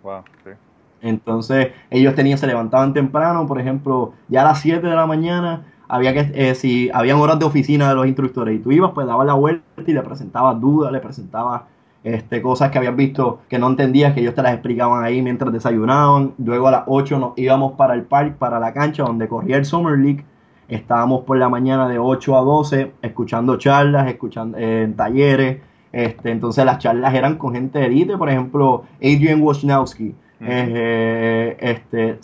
[1.01, 5.63] Entonces, ellos tenían, se levantaban temprano, por ejemplo, ya a las 7 de la mañana,
[5.87, 9.07] había que, eh, si habían horas de oficina de los instructores y tú ibas, pues
[9.07, 11.63] dabas la vuelta y le presentabas dudas, le presentabas
[12.05, 15.53] este, cosas que habías visto que no entendías, que ellos te las explicaban ahí mientras
[15.53, 16.35] desayunaban.
[16.39, 19.65] Luego a las 8 nos íbamos para el parque, para la cancha donde corría el
[19.65, 20.25] Summer League
[20.69, 25.61] Estábamos por la mañana de 8 a 12 escuchando charlas, escuchando eh, en talleres.
[25.93, 32.19] Este, entonces las charlas eran con gente de élite, por ejemplo, Adrian Wojnarowski, eh, este,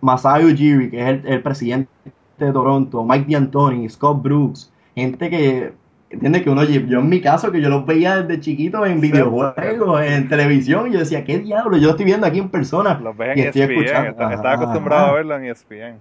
[0.00, 1.90] Masayo Ujiri, que es el, presidente
[2.38, 5.74] de Toronto, Mike D'Antoni, Scott Brooks, gente que
[6.14, 10.02] entiende que uno yo en mi caso que yo los veía desde chiquito en videojuegos
[10.02, 13.16] en televisión y yo decía qué diablo yo lo estoy viendo aquí en persona los
[13.16, 14.30] ves en y estoy e escuchando.
[14.30, 15.98] estaba acostumbrado a verlo en ESPN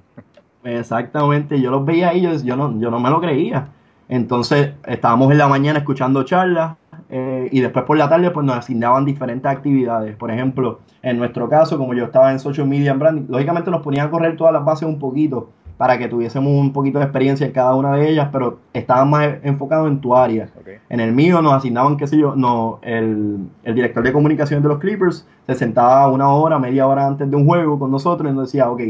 [0.63, 3.67] Exactamente, yo los veía ahí, yo, yo, no, yo no me lo creía.
[4.10, 6.76] Entonces estábamos en la mañana escuchando charlas
[7.10, 10.15] eh, y después por la tarde pues nos asignaban diferentes actividades.
[10.15, 14.08] Por ejemplo, en nuestro caso, como yo estaba en social media branding, lógicamente nos ponían
[14.08, 15.49] a correr todas las bases un poquito
[15.84, 19.28] para que tuviésemos un poquito de experiencia en cada una de ellas, pero estaban más
[19.43, 20.48] enfocados en tu área.
[20.88, 24.69] En el mío nos asignaban, qué sé yo, no, el, el, director de comunicaciones de
[24.69, 28.34] los Clippers se sentaba una hora, media hora antes de un juego con nosotros y
[28.34, 28.82] nos decía, ok,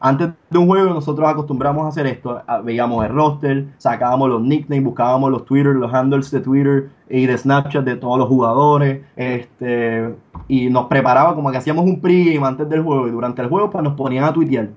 [0.00, 4.86] antes de un juego nosotros acostumbramos a hacer esto, veíamos el roster, sacábamos los nicknames,
[4.86, 10.16] buscábamos los Twitter, los handles de Twitter y de Snapchat de todos los jugadores, este,
[10.48, 13.70] y nos preparaba como que hacíamos un pregame antes del juego y durante el juego
[13.70, 14.70] pues nos ponían a tuitear.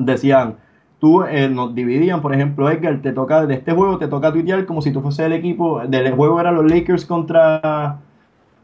[0.00, 0.56] Decían,
[0.98, 4.64] tú eh, nos dividían, por ejemplo, Edgar, te toca de este juego te toca tuitear
[4.66, 7.98] como si tú fuese el equipo, del juego eran los Lakers contra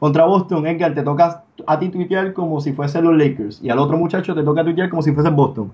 [0.00, 3.62] contra Boston, Edgar, te toca a ti tuitear como si fuesen los Lakers.
[3.62, 5.70] Y al otro muchacho te toca tuitear como si fuese Boston.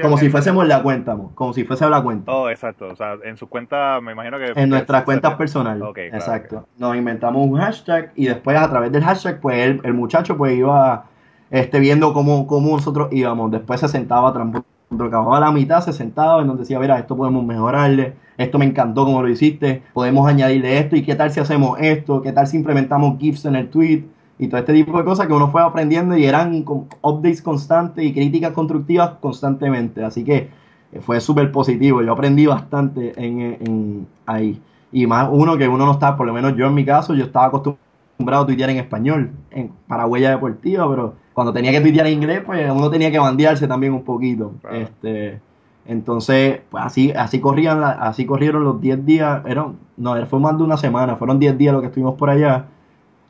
[0.00, 2.30] como si fuésemos la cuenta, como si fuese la cuenta.
[2.30, 2.86] Oh, exacto.
[2.86, 4.52] O sea, en su cuenta, me imagino que.
[4.54, 5.82] En nuestras cuentas personales.
[6.12, 6.68] exacto.
[6.78, 10.56] Nos inventamos un hashtag y después a través del hashtag, pues el, el muchacho pues
[10.56, 11.06] iba
[11.50, 13.50] este, viendo cómo, cómo nosotros íbamos.
[13.50, 17.44] Después se sentaba cuando acababa la mitad, se sentaba y nos decía, mira, esto podemos
[17.44, 21.78] mejorarle esto me encantó como lo hiciste, podemos añadirle esto y qué tal si hacemos
[21.80, 24.04] esto, qué tal si implementamos GIFs en el tweet
[24.38, 26.64] y todo este tipo de cosas que uno fue aprendiendo y eran
[27.00, 30.04] updates constantes y críticas constructivas constantemente.
[30.04, 30.50] Así que
[30.92, 34.60] eh, fue súper positivo, yo aprendí bastante en, ahí.
[34.92, 37.24] Y más uno que uno no está, por lo menos yo en mi caso, yo
[37.24, 37.85] estaba acostumbrado
[38.18, 42.42] a tuitear en español, en, para huella deportiva, pero cuando tenía que tuitear en inglés,
[42.44, 44.52] pues uno tenía que bandearse también un poquito.
[44.70, 45.40] Este,
[45.86, 50.64] entonces, pues así, así corrían así corrieron los 10 días, era, no, fue más de
[50.64, 52.66] una semana, fueron 10 días lo que estuvimos por allá.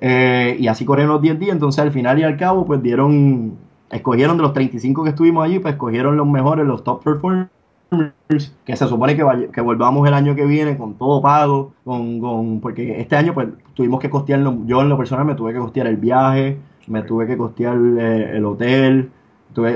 [0.00, 3.56] Eh, y así corrieron los 10 días, entonces al final y al cabo, pues dieron,
[3.90, 7.50] escogieron de los 35 que estuvimos allí, pues escogieron los mejores, los top performers,
[8.64, 12.60] que se supone que, que volvamos el año que viene con todo pago, con, con,
[12.60, 15.86] porque este año pues tuvimos que costearlo, yo en lo personal me tuve que costear
[15.86, 19.10] el viaje, me tuve que costear eh, el hotel,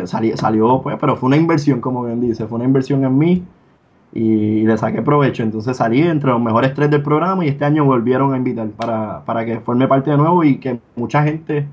[0.05, 3.44] salió, pues, pero fue una inversión, como bien dice, fue una inversión en mí
[4.12, 5.42] y, le saqué provecho.
[5.42, 9.25] Entonces salí entre los mejores tres del programa y este año volvieron a invitar para,
[9.25, 11.66] para que forme parte de nuevo y que mucha gente,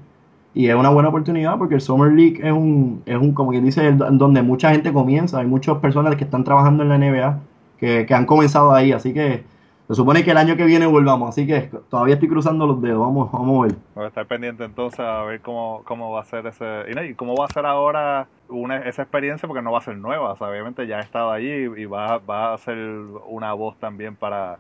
[0.58, 3.64] y es una buena oportunidad porque el Summer League es un, es un como quien
[3.64, 7.40] dice, donde mucha gente comienza, hay muchas personas que están trabajando en la NBA
[7.78, 9.44] que, que han comenzado ahí, así que
[9.88, 13.00] se supone que el año que viene volvamos, así que todavía estoy cruzando los dedos,
[13.00, 13.78] vamos, vamos a ver.
[13.94, 16.86] Voy a estar pendiente entonces a ver cómo, cómo va a ser ese...
[17.08, 20.34] Y cómo va a ser ahora una, esa experiencia, porque no va a ser nueva,
[20.34, 22.80] obviamente ya he estado allí y va, va a ser
[23.28, 24.58] una voz también para,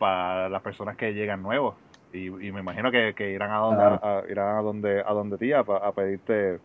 [0.00, 1.76] para las personas que llegan nuevos.
[2.12, 5.64] Y, me imagino que, irán a donde, a, irán a donde, a donde ti a,
[5.92, 6.58] pedirte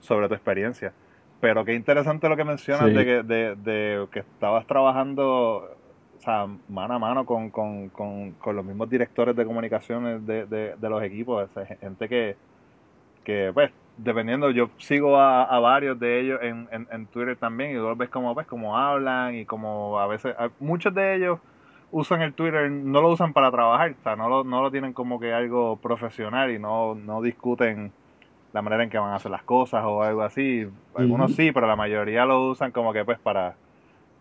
[0.00, 0.92] sobre tu experiencia.
[1.40, 5.70] Pero qué interesante lo que mencionas de, que, de, de que estabas trabajando
[6.20, 10.44] o sea, mano a mano con, con, con, con los mismos directores de comunicaciones de,
[10.44, 11.48] de, de los equipos,
[11.80, 12.36] gente que,
[13.24, 17.70] que, pues, dependiendo, yo sigo a, a varios de ellos en, en, en, Twitter también
[17.70, 21.40] y tú ves como, pues, como hablan y como a veces, muchos de ellos
[21.92, 24.92] usan el Twitter, no lo usan para trabajar, o sea, no lo, no lo tienen
[24.92, 27.92] como que algo profesional y no, no discuten
[28.52, 30.68] la manera en que van a hacer las cosas o algo así.
[30.94, 33.54] Algunos sí, pero la mayoría lo usan como que pues para,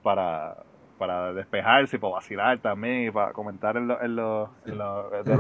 [0.04, 0.58] para,
[0.98, 4.50] para despejarse y para vacilar también y para comentar en, en, los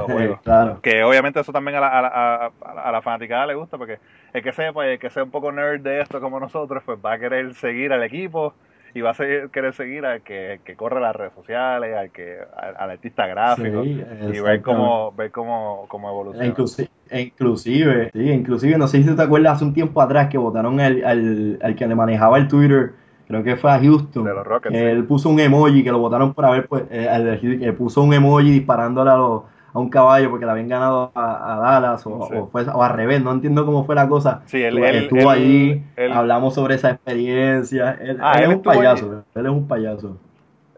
[0.05, 0.39] juegos.
[0.81, 3.99] Que obviamente eso también a la, a, la, a, la fanaticada le gusta porque
[4.33, 7.13] el que sepa el que sea un poco nerd de esto como nosotros, pues va
[7.13, 8.53] a querer seguir al equipo
[8.93, 12.91] y va a querer seguir al que, que corre las redes sociales, al que al,
[12.91, 16.47] artista gráfico y ver cómo, ver cómo, cómo evoluciona.
[16.47, 20.79] Inclusive, inclusive, sí, inclusive, no sé si te acuerdas hace un tiempo atrás que votaron
[20.79, 22.93] al, al, al que le manejaba el Twitter
[23.29, 24.23] creo que fue a Houston.
[24.23, 24.75] De los Rockets.
[24.75, 29.11] Él puso un emoji que lo votaron por haber, pues, eh, puso un emoji disparándole
[29.11, 29.41] a,
[29.73, 33.31] a, un caballo porque le habían ganado a, Dallas o, fue, o al revés, no
[33.31, 34.41] entiendo cómo fue la cosa.
[34.45, 37.97] Sí, él, estuvo allí, hablamos sobre esa experiencia.
[38.01, 40.17] Él, ah, es un payaso, él es un payaso.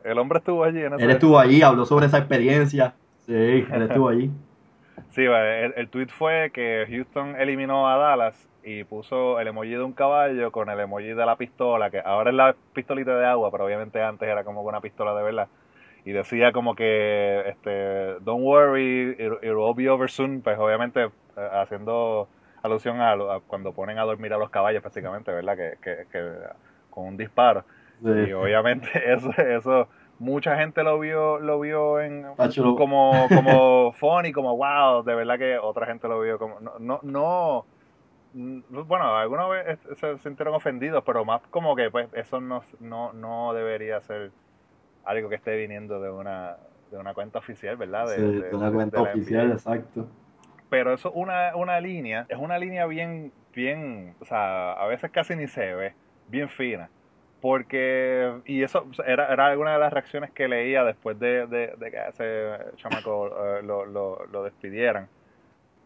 [0.04, 0.82] El hombre estuvo allí.
[0.82, 2.96] En él estuvo allí, habló sobre esa experiencia.
[3.26, 4.32] Sí, él estuvo allí.
[5.10, 9.84] Sí, el, el tweet fue que Houston eliminó a Dallas y puso el emoji de
[9.84, 13.52] un caballo con el emoji de la pistola, que ahora es la pistolita de agua,
[13.52, 15.48] pero obviamente antes era como una pistola de verdad.
[16.06, 21.10] Y decía como que, este, don't worry, it, will be over soon, pues obviamente eh,
[21.54, 22.28] haciendo
[22.64, 23.16] alusión a,
[23.48, 25.56] cuando ponen a dormir a los caballos prácticamente, ¿verdad?
[25.56, 26.34] Que, que, que
[26.90, 27.64] con un disparo.
[28.04, 29.88] Y obviamente eso, eso
[30.18, 32.26] mucha gente lo vio lo vio en
[32.78, 37.00] como como funny como wow de verdad que otra gente lo vio como no no,
[37.02, 37.66] no
[38.34, 43.54] bueno, alguna vez se sintieron ofendidos, pero más como que pues eso no, no, no
[43.54, 44.32] debería ser
[45.06, 46.58] algo que esté viniendo de una,
[46.92, 48.08] de una cuenta oficial, ¿verdad?
[48.08, 50.08] De, de, una cuenta oficial, exacto.
[50.70, 55.36] Pero eso una, una línea, es una línea bien, bien, o sea, a veces casi
[55.36, 55.94] ni se ve
[56.30, 56.90] bien fina.
[57.42, 61.98] Porque, y eso era, era alguna de las reacciones que leía después de, de, que
[62.08, 65.08] ese chamaco eh, lo, lo, lo, despidieran.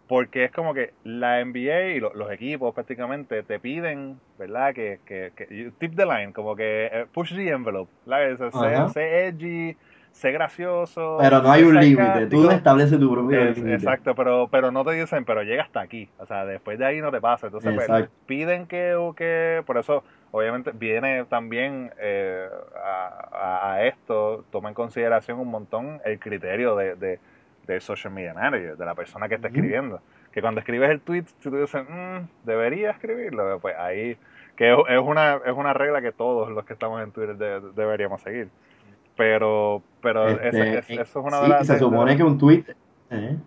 [0.07, 4.73] Porque es como que la NBA y los equipos prácticamente te piden, ¿verdad?
[4.73, 8.89] Que, que, que tip the line, como que eh, push the envelope, ¿verdad?
[8.93, 9.75] Sé, edgy,
[10.11, 11.17] sé gracioso.
[11.19, 13.73] Pero no hay un límite, tú estableces tu propio límite.
[13.73, 16.07] Exacto, pero, pero no te dicen, pero llega hasta aquí.
[16.19, 17.47] O sea, después de ahí no te pasa.
[17.47, 22.47] Entonces, pues, piden que, que, por eso obviamente viene también eh,
[22.83, 27.19] a, esto, toma en consideración un montón el criterio de, de,
[27.79, 30.01] social media manager, de la persona que está escribiendo.
[30.31, 34.17] Que cuando escribes el tweet, si tú dices, mm, debería escribirlo, pues ahí,
[34.55, 37.35] que es una, es una regla que todos los que estamos en Twitter
[37.75, 38.49] deberíamos seguir.
[39.15, 41.67] Pero, pero este, eso es una de las...
[41.67, 42.65] Se supone que un tweet...
[43.11, 43.37] ¿eh?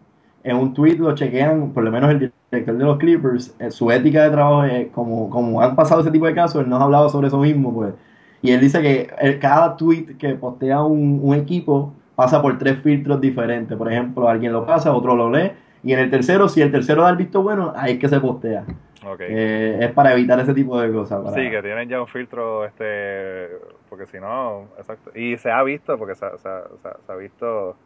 [0.44, 3.90] en un tweet lo chequean, por lo menos el director de los Clippers, eh, su
[3.90, 6.84] ética de trabajo, es, como, como han pasado ese tipo de casos, él nos ha
[6.84, 7.94] hablado sobre eso mismo, pues.
[8.40, 13.78] Y él dice que cada tweet que postea un, equipo pasa por tres filtros diferentes.
[13.78, 15.52] Por ejemplo, alguien lo pasa, otro lo lee,
[15.84, 18.18] y en el tercero, si el tercero da el visto bueno, ahí es que se
[18.18, 18.64] postea.
[19.20, 21.32] Eh, es para evitar ese tipo de cosas.
[21.32, 23.48] Sí, que tienen ya un filtro, este
[23.88, 25.12] porque si no, exacto.
[25.14, 27.76] Y se ha visto, porque se ha visto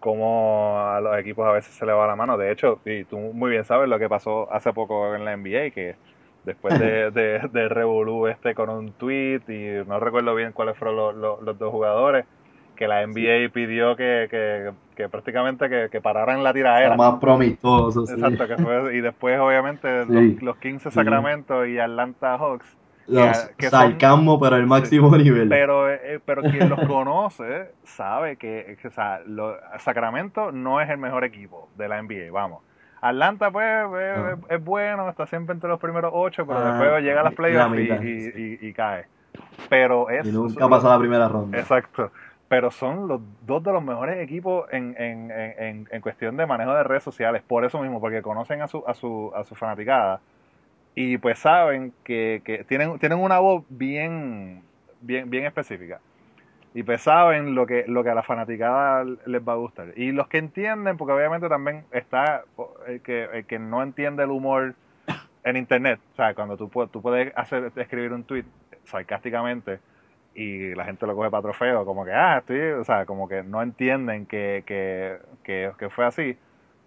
[0.00, 2.36] como a los equipos a veces se le va la mano.
[2.36, 5.70] De hecho, y tú muy bien sabes lo que pasó hace poco en la NBA,
[5.70, 5.96] que
[6.44, 11.20] después de, de, de Revolú este con un tweet, y no recuerdo bien cuáles fueron
[11.20, 12.26] los, los, dos jugadores,
[12.78, 16.96] que la NBA pidió que, que, que prácticamente que, que, pararan la tiradera.
[16.96, 22.78] más promistoso, Exacto, que fue, y después obviamente los, los 15 Sacramento y Atlanta Hawks
[23.08, 25.48] los que pero el máximo nivel.
[25.48, 29.20] Pero, eh, pero quien los conoce sabe que, o sea,
[29.78, 32.62] Sacramento no es el mejor equipo de la NBA, vamos.
[33.00, 34.36] Atlanta, pues, ah.
[34.48, 37.78] es, bueno, está siempre entre los primeros ocho, pero ah, después llega a las playoffs
[37.78, 39.06] y, y, cae.
[39.68, 40.26] Pero es.
[40.26, 41.58] Y nunca pasa la primera ronda.
[41.58, 42.10] Exacto.
[42.48, 46.72] Pero son los dos de los mejores equipos en, en, en, en cuestión de manejo
[46.74, 47.42] de redes sociales.
[47.46, 50.20] Por eso mismo, porque conocen a su, a su, a su fanaticada
[51.00, 54.62] y pues saben que, que, tienen, tienen una voz bien,
[55.00, 56.00] bien, bien específica.
[56.74, 59.92] Y pues saben lo que, lo que a la fanaticada les va a gustar.
[59.96, 62.42] Y los que entienden, porque obviamente también está
[62.88, 64.74] el que, el que no entiende el humor
[65.44, 66.00] en internet.
[66.14, 68.44] O sea, cuando tú, tú puedes hacer, escribir un tweet
[68.82, 69.78] sarcásticamente
[70.34, 73.42] y la gente lo coge para trofeo, como que, ah, estoy, o sea, como que
[73.42, 76.36] no entienden que, que, que, que fue así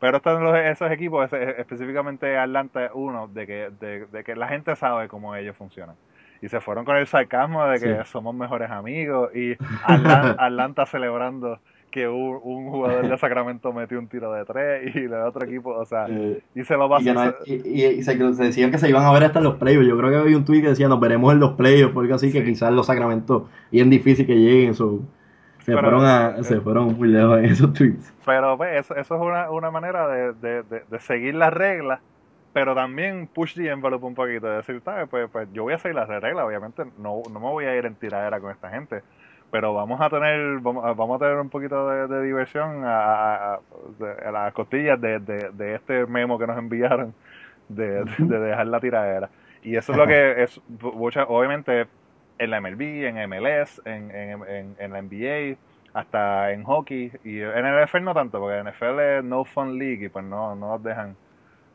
[0.01, 3.69] pero están los, esos equipos, específicamente Atlanta uno, de que,
[4.12, 5.95] de, que la gente sabe cómo ellos funcionan.
[6.41, 11.60] Y se fueron con el sarcasmo de que somos mejores amigos y Atlanta, celebrando
[11.91, 15.86] que un, jugador de Sacramento metió un tiro de tres y el otro equipo, o
[15.86, 17.04] sea, y se lo pasó.
[17.45, 19.88] Y, se, decían que se iban a ver hasta en los playoffs.
[19.88, 22.32] Yo creo que había un tweet que decía nos veremos en los playoffs, porque así
[22.32, 24.71] que quizás los Sacramento bien difícil que lleguen.
[24.71, 25.01] Eso,
[25.63, 28.13] se, fueron a, se fueron muy lejos en esos tweets.
[28.25, 31.99] Pero pues, eso, eso es una, una manera de, de, de, seguir las reglas,
[32.54, 35.08] pero también push the envelope un poquito, de decir, ¿sabes?
[35.10, 37.86] Pues, pues yo voy a seguir las reglas, obviamente no, no me voy a ir
[37.86, 39.04] en tiradera con esta gente,
[39.52, 44.54] pero vamos a tener vamos, vamos a tener un poquito de, diversión a, a, las
[44.54, 47.14] costillas de, de, este memo que nos enviaron
[47.68, 49.30] de, dejar la tiradera.
[49.62, 50.60] Y eso es lo que es,
[51.28, 51.88] obviamente
[52.40, 55.58] en la MLB, en MLS, en, en, en, la NBA,
[55.94, 57.12] hasta en hockey.
[57.24, 60.10] Y en el NFL no tanto, porque en el NFL es no fun league y
[60.10, 61.16] pues no, no los dejan,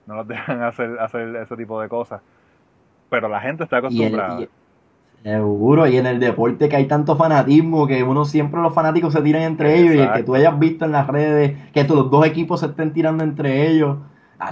[0.06, 2.20] no los dejan hacer, hacer ese tipo de cosas.
[3.08, 4.40] Pero la gente está acostumbrada.
[5.26, 9.22] Seguro, y en el deporte que hay tanto fanatismo, que uno siempre los fanáticos se
[9.22, 12.24] tiran entre ellos, y el que tú hayas visto en las redes, que los dos
[12.24, 13.98] equipos se estén tirando entre ellos.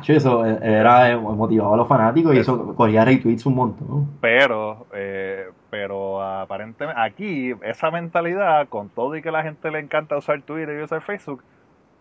[0.09, 4.09] eso era motivado a los fanáticos y eso cogía retweets un montón.
[4.21, 10.17] Pero, eh, pero aparentemente aquí esa mentalidad, con todo y que la gente le encanta
[10.17, 11.45] usar Twitter y usar Facebook,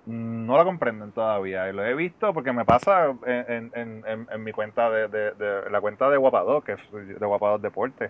[0.07, 1.69] mm, no la comprenden todavía.
[1.69, 5.79] Y lo he visto porque me pasa en, en, en, mi cuenta de, de, la
[5.79, 8.09] cuenta de Guapador, que es de Guapador Deporte.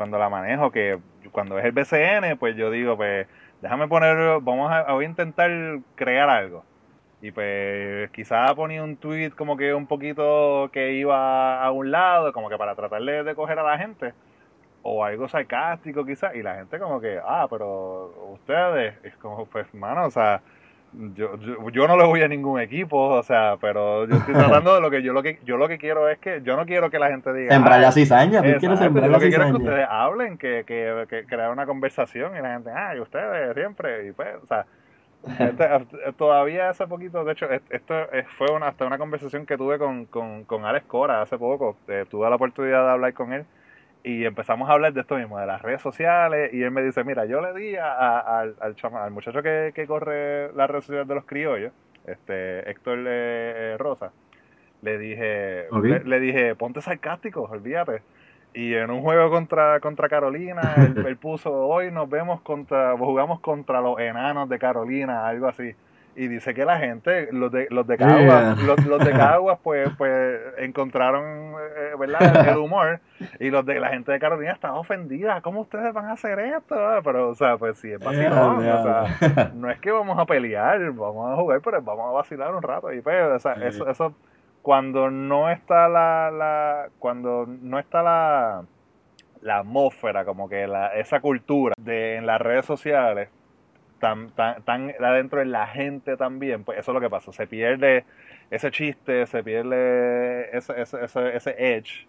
[0.00, 0.98] Cuando la manejo, que
[1.30, 3.26] cuando es el BCN, pues yo digo, pues
[3.60, 5.50] déjame poner, vamos a, a intentar
[5.94, 6.64] crear algo.
[7.20, 12.32] Y pues quizás ponía un tweet como que un poquito que iba a un lado,
[12.32, 14.14] como que para tratar de, de coger a la gente
[14.80, 19.66] o algo sarcástico quizás, y la gente como que, ah, pero ustedes, es como, pues,
[19.74, 20.40] mano, o sea,
[20.92, 21.36] yo,
[21.70, 24.90] yo, no le voy a ningún equipo, o sea, pero yo estoy tratando de lo
[24.90, 27.08] que yo lo que yo lo que quiero es que yo no quiero que la
[27.08, 29.30] gente diga sembrar la cizaña, tú quieres sembrar la cizaña.
[29.30, 32.96] Yo quiero que ustedes hablen, que, que, que crear una conversación y la gente, ah,
[32.96, 34.66] y ustedes siempre y pues, o sea,
[36.18, 37.94] todavía hace poquito, de hecho, esto
[38.36, 42.04] fue una, hasta una conversación que tuve con, con, con Alex Cora hace poco, eh,
[42.10, 43.44] tuve la oportunidad de hablar con él
[44.02, 47.04] y empezamos a hablar de esto mismo, de las redes sociales, y él me dice,
[47.04, 51.72] mira, yo le di al, al, muchacho que, corre las redes sociales de los criollos,
[52.06, 54.12] este Héctor eh, Rosa,
[54.82, 55.66] le dije,
[56.04, 58.02] le, dije, ponte sarcástico, olvídate.
[58.52, 60.74] Y en un juego contra, contra Carolina,
[61.06, 65.74] él, puso, hoy nos vemos contra, jugamos contra los enanos de Carolina, algo así
[66.16, 70.40] y dice que la gente, los de, los de Caguas, los, de Caguas pues, pues
[70.58, 72.48] encontraron eh, ¿verdad?
[72.48, 73.00] El, humor.
[73.38, 76.76] Y los de la gente de Carolina estaba ofendida, ¿cómo ustedes van a hacer esto?
[77.04, 80.80] Pero, o sea, pues sí, es vacilón, o sea, no es que vamos a pelear,
[80.92, 82.92] vamos a jugar, pero vamos a vacilar un rato.
[82.92, 84.14] Y pues, o sea, eso, eso
[84.62, 88.64] cuando no está la, la cuando no está la
[89.42, 93.30] la atmósfera, como que la, esa cultura de en las redes sociales,
[94.00, 97.46] tan, tan, tan adentro en la gente también, pues eso es lo que pasa, se
[97.46, 98.04] pierde
[98.50, 102.08] ese chiste, se pierde ese, ese, ese, ese edge,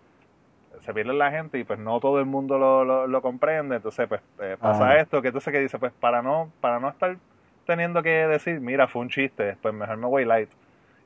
[0.80, 4.22] se pierde la gente y pues no todo el mundo lo, lo, comprende, entonces pues
[4.42, 7.16] eh, pasa esto, que entonces que dice, pues para no, para no estar
[7.68, 10.50] teniendo que decir, mira, fue un chiste, pues mejor me voy light.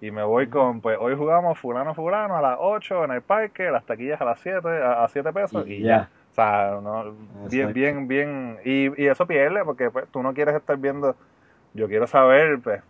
[0.02, 3.72] Y me voy con, pues hoy jugamos fulano fulano a las 8 en el parque,
[3.72, 6.10] las taquillas a las 7, a, 7 pesos y, ya.
[6.36, 7.16] O sea, ¿no?
[7.50, 8.58] bien, bien, bien.
[8.66, 11.16] Y, y eso pierde porque pues, tú no quieres estar viendo.
[11.74, 12.82] Yo quiero saber pues,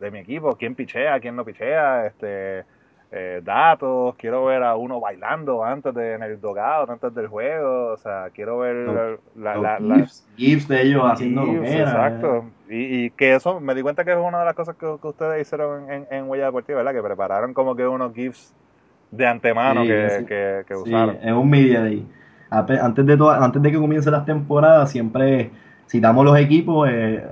[0.00, 2.64] de mi equipo quién pichea, quién no pichea, este,
[3.12, 4.16] eh, datos.
[4.16, 7.92] Quiero ver a uno bailando antes de en el dogado, antes del juego.
[7.92, 12.46] O sea, quiero ver la, la, gifs, de ellos haciendo Exacto.
[12.68, 15.42] Y, y, que eso, me di cuenta que es una de las cosas que, ustedes
[15.42, 16.94] hicieron en, en Huella Deportiva, ¿verdad?
[16.94, 18.52] Que prepararon como que unos GIFs
[19.12, 21.18] de antemano que, que, que, usaron.
[21.22, 22.04] en un media day
[22.50, 25.50] antes de, antes de que comience las temporadas, siempre
[25.88, 27.24] citamos los equipos, eh,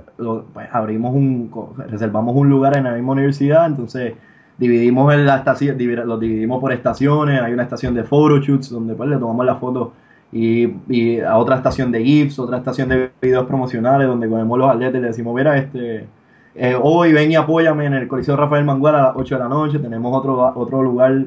[0.53, 1.51] pues abrimos un,
[1.87, 4.13] reservamos un lugar en la misma universidad, entonces
[4.57, 9.09] dividimos en la estación, los dividimos por estaciones, hay una estación de photoshoots donde pues
[9.09, 9.93] le tomamos la foto
[10.31, 14.95] y, a otra estación de GIFs, otra estación de videos promocionales donde ponemos los atletas
[14.95, 16.07] y le decimos, mira, este,
[16.55, 19.49] eh, hoy ven y apóyame en el Coliseo Rafael Mangual a las 8 de la
[19.49, 21.25] noche, tenemos otro, otro lugar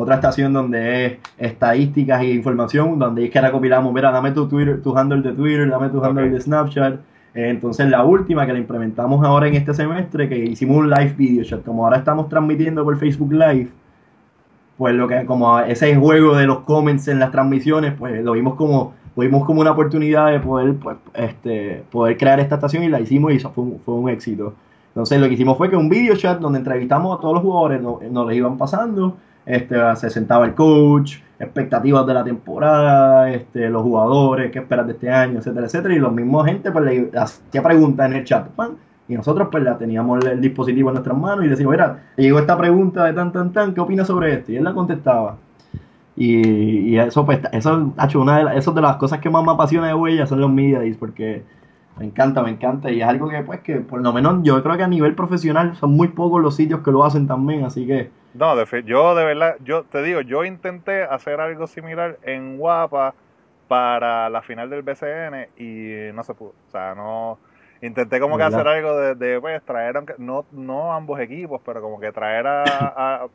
[0.00, 4.80] otra estación donde es estadísticas e información, donde es que recopilamos, mira, dame tu Twitter,
[4.82, 6.94] tu handle de Twitter, dame tu handle de Snapchat.
[7.34, 11.14] Eh, entonces la última que la implementamos ahora en este semestre, que hicimos un live
[11.18, 13.68] video chat, como ahora estamos transmitiendo por Facebook Live,
[14.78, 18.54] pues lo que como ese juego de los comments en las transmisiones, pues lo vimos
[18.54, 23.00] como vimos como una oportunidad de poder pues, este, poder crear esta estación y la
[23.00, 24.54] hicimos y eso fue un, fue un éxito.
[24.88, 27.82] Entonces lo que hicimos fue que un video chat donde entrevistamos a todos los jugadores,
[27.82, 29.18] nos, nos les iban pasando
[29.50, 34.92] este, se sentaba el coach, expectativas de la temporada, este, los jugadores, qué esperas de
[34.92, 35.94] este año, etcétera, etcétera.
[35.94, 38.46] Y los mismos gente pues le hacía preguntas en el chat,
[39.08, 42.56] y nosotros pues la teníamos el, dispositivo en nuestras manos y decíamos, mira, llegó esta
[42.56, 44.52] pregunta de tan, tan, tan, ¿qué opinas sobre esto?
[44.52, 45.36] Y él la contestaba.
[46.16, 49.88] Y, eso, pues, eso, hecho una de, eso de las cosas que más me apasiona
[49.88, 51.42] de Huella son los media days, porque
[51.98, 52.90] me encanta, me encanta.
[52.90, 55.74] Y es algo que, pues, que por lo menos yo creo que a nivel profesional
[55.76, 59.24] son muy pocos los sitios que lo hacen también, así que no, de, yo de
[59.24, 63.14] verdad, yo te digo, yo intenté hacer algo similar en Guapa
[63.66, 66.54] para la final del BCN y no se pudo.
[66.68, 67.38] O sea, no.
[67.82, 71.80] Intenté como que hacer algo de, de pues, traer, aunque no, no ambos equipos, pero
[71.80, 73.26] como que traer a,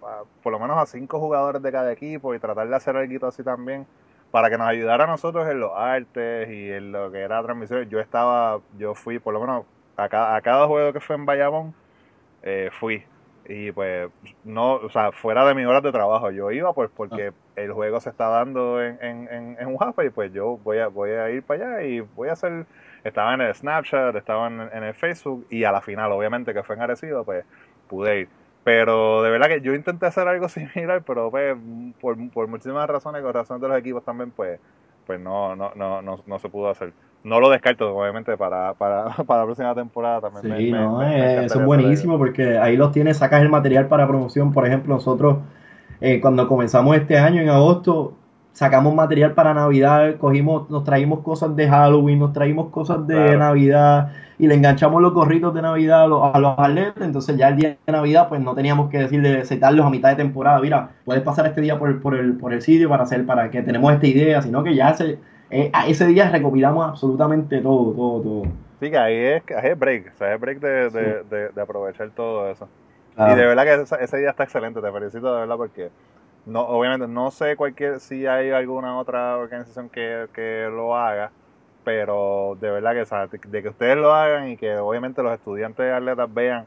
[0.43, 3.43] por lo menos a cinco jugadores de cada equipo y tratar de hacer algo así
[3.43, 3.87] también
[4.29, 7.89] para que nos ayudara a nosotros en los artes y en lo que era transmisión.
[7.89, 9.65] Yo estaba, yo fui, por lo menos
[9.97, 11.73] a cada, a cada juego que fue en Bayamón,
[12.43, 13.03] eh, fui
[13.47, 14.09] y pues
[14.43, 17.51] no, o sea, fuera de mis horas de trabajo, yo iba pues porque ah.
[17.55, 21.29] el juego se está dando en, en, en, y pues yo voy a, voy a
[21.29, 22.65] ir para allá y voy a hacer,
[23.03, 26.75] estaba en el Snapchat, estaba en, el Facebook y a la final obviamente que fue
[26.75, 27.45] en pues
[27.87, 28.29] pude ir.
[28.63, 31.55] Pero de verdad que yo intenté hacer algo similar, pero pues,
[32.01, 34.59] por, por muchísimas razones, con razones de los equipos también, pues,
[35.05, 36.93] pues no, no, no, no, no se pudo hacer
[37.25, 40.57] no lo descarto, obviamente, para, para, para la próxima temporada también.
[40.57, 44.53] Sí, no, eh, eso es buenísimo porque ahí los tienes, sacas el material para promoción.
[44.53, 45.37] Por ejemplo, nosotros
[45.99, 48.13] eh, cuando comenzamos este año, en agosto,
[48.53, 54.11] sacamos material para Navidad, cogimos, nos traímos cosas de Halloween, nos traímos cosas de Navidad
[54.37, 57.03] y le enganchamos los gorritos de Navidad a los, a atletas.
[57.03, 60.15] Entonces ya el día de Navidad, pues no teníamos que decirle, setarlos a mitad de
[60.17, 60.59] temporada.
[60.59, 63.63] Mira, puedes pasar este día por, por, el, por el sitio para hacer, para que
[63.63, 65.17] tenemos esta idea, sino que ya se
[65.49, 68.43] eh, a ese día recopilamos absolutamente todo, todo, todo.
[68.79, 72.09] Sí, que ahí es, ahí es break, o sea, es break de, de, de, aprovechar
[72.11, 72.67] todo eso.
[73.17, 75.89] Y de verdad que ese, día está excelente, te felicito de verdad porque
[76.45, 81.31] no, obviamente no sé cualquier si hay alguna otra organización que, que lo haga,
[81.85, 86.33] pero de verdad que de que ustedes lo hagan y que obviamente los estudiantes atletas
[86.33, 86.65] vean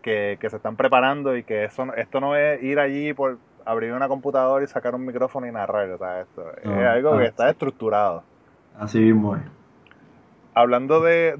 [0.00, 3.92] que, que se están preparando y que eso esto no es ir allí por abrir
[3.92, 7.50] una computadora y sacar un micrófono y narrar, o sea, esto es algo que está
[7.50, 8.22] estructurado.
[8.78, 9.42] Así mismo es.
[10.54, 11.36] Hablando de,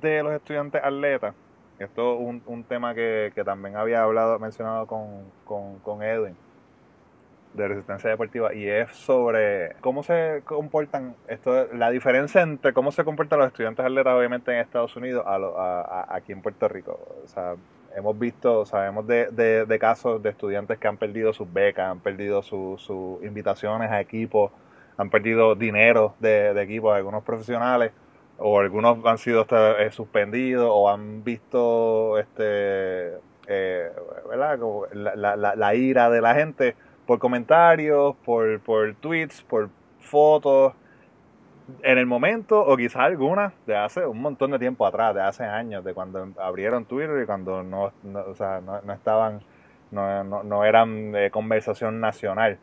[0.00, 1.34] de, los estudiantes atletas,
[1.78, 5.24] esto es un, tema que, también había hablado, mencionado con,
[5.82, 6.36] con Edwin
[7.54, 13.04] de resistencia deportiva y es sobre cómo se comportan esto la diferencia entre cómo se
[13.04, 17.54] comportan los estudiantes atletas obviamente en Estados Unidos a, aquí en Puerto Rico o sea
[17.96, 19.26] hemos visto sabemos de,
[19.66, 22.88] de, casos de estudiantes que han perdido sus becas han perdido sus
[23.22, 24.52] invitaciones a equipos
[24.96, 27.92] han perdido dinero de, de equipos algunos profesionales
[28.38, 29.46] o algunos han sido
[29.78, 33.14] eh, suspendidos o han visto este
[33.46, 33.90] eh,
[34.28, 34.58] ¿verdad?
[34.92, 36.74] la, la, la ira de la gente
[37.06, 40.72] por comentarios, por, por tweets, por fotos,
[41.82, 45.44] en el momento, o quizás algunas, de hace un montón de tiempo atrás, de hace
[45.44, 47.92] años, de cuando abrieron Twitter y cuando no,
[48.26, 49.40] o sea, no, estaban,
[49.90, 52.58] no, no, eran de conversación nacional.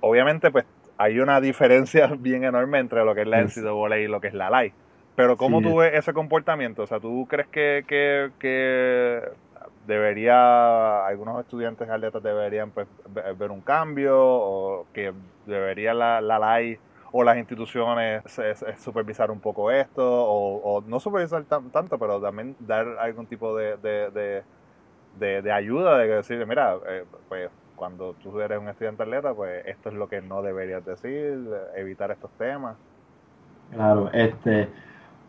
[0.00, 0.64] Obviamente, pues
[0.96, 4.34] hay una diferencia bien enorme entre lo que es la NCAA y lo que es
[4.34, 4.72] la LAI.
[5.14, 6.82] Pero ¿cómo tú ves ese comportamiento?
[6.82, 9.22] O sea, ¿tú crees que, que, que
[9.86, 12.86] debería, algunos estudiantes atletas deberían pues,
[13.38, 15.14] ver un cambio o que
[15.46, 16.78] debería la, la LAI
[17.18, 18.22] o las instituciones
[18.78, 24.42] supervisar un poco esto o, no supervisar tanto, pero también dar algún tipo de, de,
[25.18, 29.64] de, de, ayuda, de decir, mira, eh, pues cuando tú eres un estudiante atleta, pues
[29.66, 31.38] esto es lo que no deberías decir,
[31.74, 32.76] evitar estos temas.
[33.72, 34.68] Claro, este,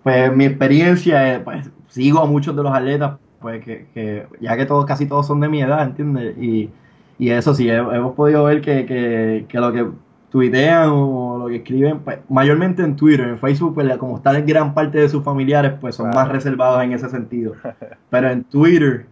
[0.03, 4.85] pues mi experiencia, pues sigo a muchos de los atletas pues que, ya que todos,
[4.85, 6.37] casi todos son de mi edad, ¿entiendes?
[6.37, 6.71] Y,
[7.19, 9.87] eso sí, hemos podido ver que, lo que
[10.29, 14.73] tuitean o lo que escriben, pues, mayormente en Twitter, en Facebook, pues como está gran
[14.73, 17.53] parte de sus familiares, pues son más reservados en ese sentido.
[18.09, 19.05] Pero en Twitter,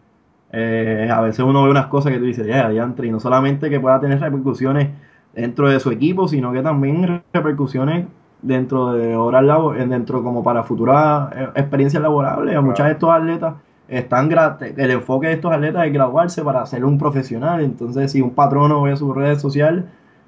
[0.52, 3.70] eh, a veces uno ve unas cosas que tú dices, ya, yeah, y no solamente
[3.70, 4.90] que pueda tener repercusiones
[5.34, 8.06] dentro de su equipo, sino que también repercusiones
[8.42, 9.44] dentro de horas
[9.90, 12.56] dentro como para futuras eh, experiencias laborables.
[12.56, 13.56] A muchas de estos atletas
[13.88, 14.30] están
[14.78, 17.62] el enfoque de estos atletas es graduarse para ser un profesional.
[17.62, 19.86] Entonces, si un patrono ve sus redes sociales,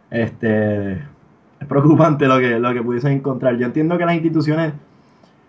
[0.10, 1.02] este,
[1.62, 3.58] es preocupante lo que, lo que pudiesen encontrar.
[3.58, 4.74] Yo entiendo que las instituciones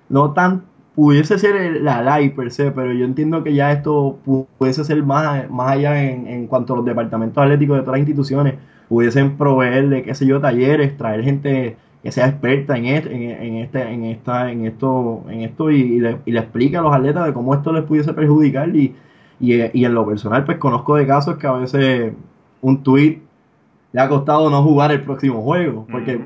[0.09, 0.63] no tan
[0.95, 4.19] pudiese ser la LAI per se, pero yo entiendo que ya esto
[4.59, 8.01] pudiese ser más, más allá en, en cuanto a los departamentos atléticos de todas las
[8.01, 8.55] instituciones,
[8.89, 13.83] pudiesen proveerle, qué sé yo, talleres, traer gente que sea experta en, este, en, este,
[13.83, 17.55] en, esta, en esto, en esto y, le, y, explique a los atletas de cómo
[17.55, 18.95] esto les pudiese perjudicar y,
[19.41, 22.13] y, en lo personal pues conozco de casos que a veces
[22.61, 23.21] un tweet
[23.93, 26.21] le ha costado no jugar el próximo juego porque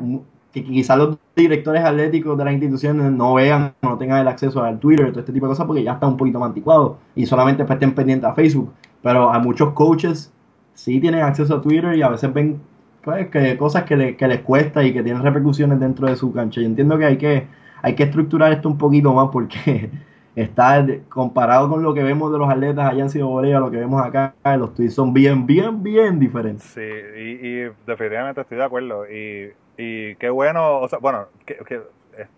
[0.53, 4.79] que quizás los directores atléticos de las instituciones no vean no tengan el acceso al
[4.79, 7.65] Twitter todo este tipo de cosas porque ya está un poquito más anticuado y solamente
[7.65, 10.33] pues, estén pendientes a Facebook pero a muchos coaches
[10.75, 12.61] sí tienen acceso a Twitter y a veces ven
[13.03, 16.33] pues, que cosas que, le, que les cuesta y que tienen repercusiones dentro de su
[16.33, 16.61] cancha.
[16.61, 17.47] Yo entiendo que hay que,
[17.83, 19.91] hay que estructurar esto un poquito más porque
[20.35, 24.05] está comparado con lo que vemos de los atletas allá en Ciudad lo que vemos
[24.05, 26.65] acá, los tweets son bien, bien, bien diferentes.
[26.65, 29.07] Sí, y, definitivamente estoy de acuerdo.
[29.11, 31.83] Y, y qué bueno, o sea, bueno, que,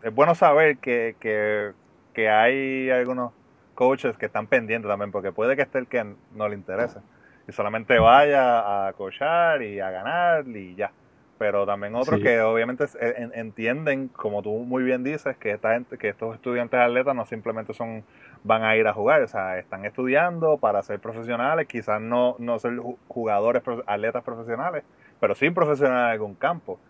[0.03, 1.73] es, bueno saber que, que,
[2.13, 3.33] que hay algunos
[3.75, 7.01] coaches que están pendientes también, porque puede que esté el que no le interese
[7.47, 10.91] y solamente vaya a cochar y a ganar y ya.
[11.45, 12.87] Pero también otros que obviamente
[13.35, 17.75] entienden, como tú muy bien dices, que esta gente, que estos estudiantes atletas no simplemente
[17.75, 18.03] son
[18.45, 22.59] van a ir a jugar, o sea, están estudiando para ser profesionales, quizás no, no
[22.59, 22.79] ser
[23.09, 24.85] jugadores, atletas profesionales,
[25.21, 26.81] pero sí profesionales en algún campo.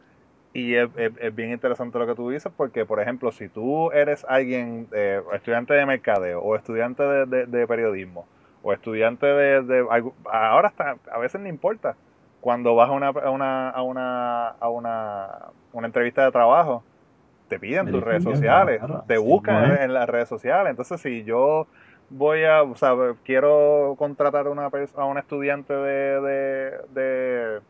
[0.53, 0.89] Y es,
[1.35, 5.75] bien interesante lo que tú dices, porque, por ejemplo, si tú eres alguien, eh, estudiante
[5.75, 8.25] de mercadeo o estudiante de periodismo,
[8.63, 9.85] o estudiante de, de,
[10.31, 11.97] ahora hasta a veces no importa
[12.45, 15.29] cuando vas a una a una a una, a una,
[15.73, 16.85] una entrevista de trabajo
[17.49, 20.69] te piden tus redes sociales te buscan en, las redes sociales.
[20.69, 21.67] Entonces si yo
[22.11, 22.93] voy a o sea
[23.25, 27.61] quiero contratar a una a un estudiante de, de, de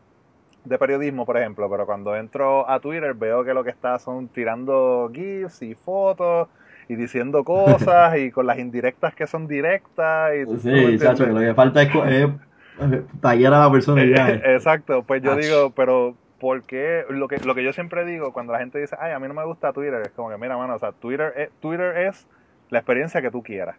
[0.65, 4.27] de periodismo, por ejemplo, pero cuando entro a Twitter veo que lo que está son
[4.27, 6.49] tirando GIFs y fotos
[6.89, 10.33] y diciendo cosas y con las indirectas que son directas.
[10.35, 12.27] Y, sí, chacho, lo que falta es,
[13.21, 14.29] tallar a la persona ya.
[14.53, 17.05] Exacto, pues yo digo, pero ¿por qué?
[17.09, 19.33] Lo que, lo que yo siempre digo cuando la gente dice, ay, a mí no
[19.33, 22.27] me gusta Twitter, es como que, mira, mano, o sea, Twitter es, Twitter es
[22.69, 23.77] la experiencia que tú quieras.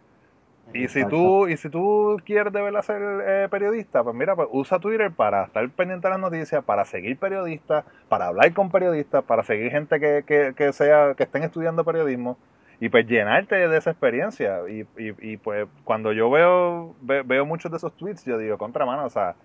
[0.73, 4.49] Y si tú, y si tú quieres de verdad ser eh, periodista, pues mira, pues
[4.51, 9.23] usa Twitter para estar pendiente de las noticias, para seguir periodistas, para hablar con periodistas,
[9.23, 12.37] para seguir gente que, que, que sea, que estén estudiando periodismo
[12.79, 14.59] y pues llenarte de esa experiencia.
[14.69, 18.85] Y, y, y pues cuando yo veo, veo muchos de esos tweets, yo digo, contra
[18.85, 19.35] mano, o sea,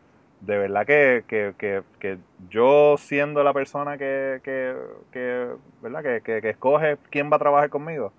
[0.42, 2.18] de verdad que, que, que, que
[2.50, 4.74] yo siendo la persona que, que,
[5.12, 5.48] que
[5.80, 6.02] ¿verdad?
[6.02, 8.12] Que, que, escoge quién va a trabajar conmigo,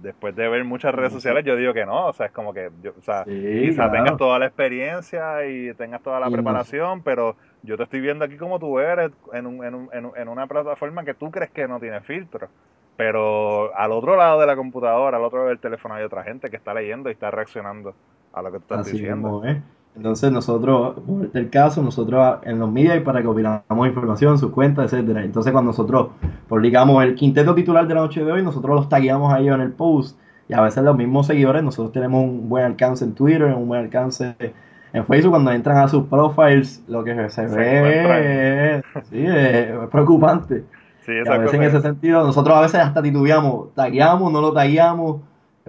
[0.00, 2.70] después de ver muchas redes sociales, yo digo que no, o sea, es como que,
[2.82, 7.76] yo, o sea, quizás tengas toda la experiencia y tengas toda la preparación, pero yo
[7.76, 11.14] te estoy viendo aquí como tú eres, en, un, en, un, en, una plataforma que
[11.14, 12.48] tú crees que no tiene filtro.
[12.96, 16.48] Pero al otro lado de la computadora, al otro lado del teléfono hay otra gente
[16.48, 17.94] que está leyendo y está reaccionando
[18.32, 19.42] a lo que tú estás diciendo.
[19.96, 24.50] Entonces nosotros, por el este caso, nosotros en los medios para que opinamos información, sus
[24.50, 25.24] cuentas, etcétera.
[25.24, 26.08] Entonces cuando nosotros
[26.48, 29.62] publicamos el quinteto titular de la noche de hoy, nosotros los tagueamos a ellos en
[29.62, 30.18] el post
[30.48, 33.80] y a veces los mismos seguidores, nosotros tenemos un buen alcance en Twitter, un buen
[33.80, 34.36] alcance
[34.92, 38.82] en Facebook, cuando entran a sus profiles, lo que se, ve
[39.12, 40.64] es, preocupante.
[41.08, 45.20] A veces en ese sentido, nosotros a veces hasta titubeamos, tagueamos, no lo tagueamos,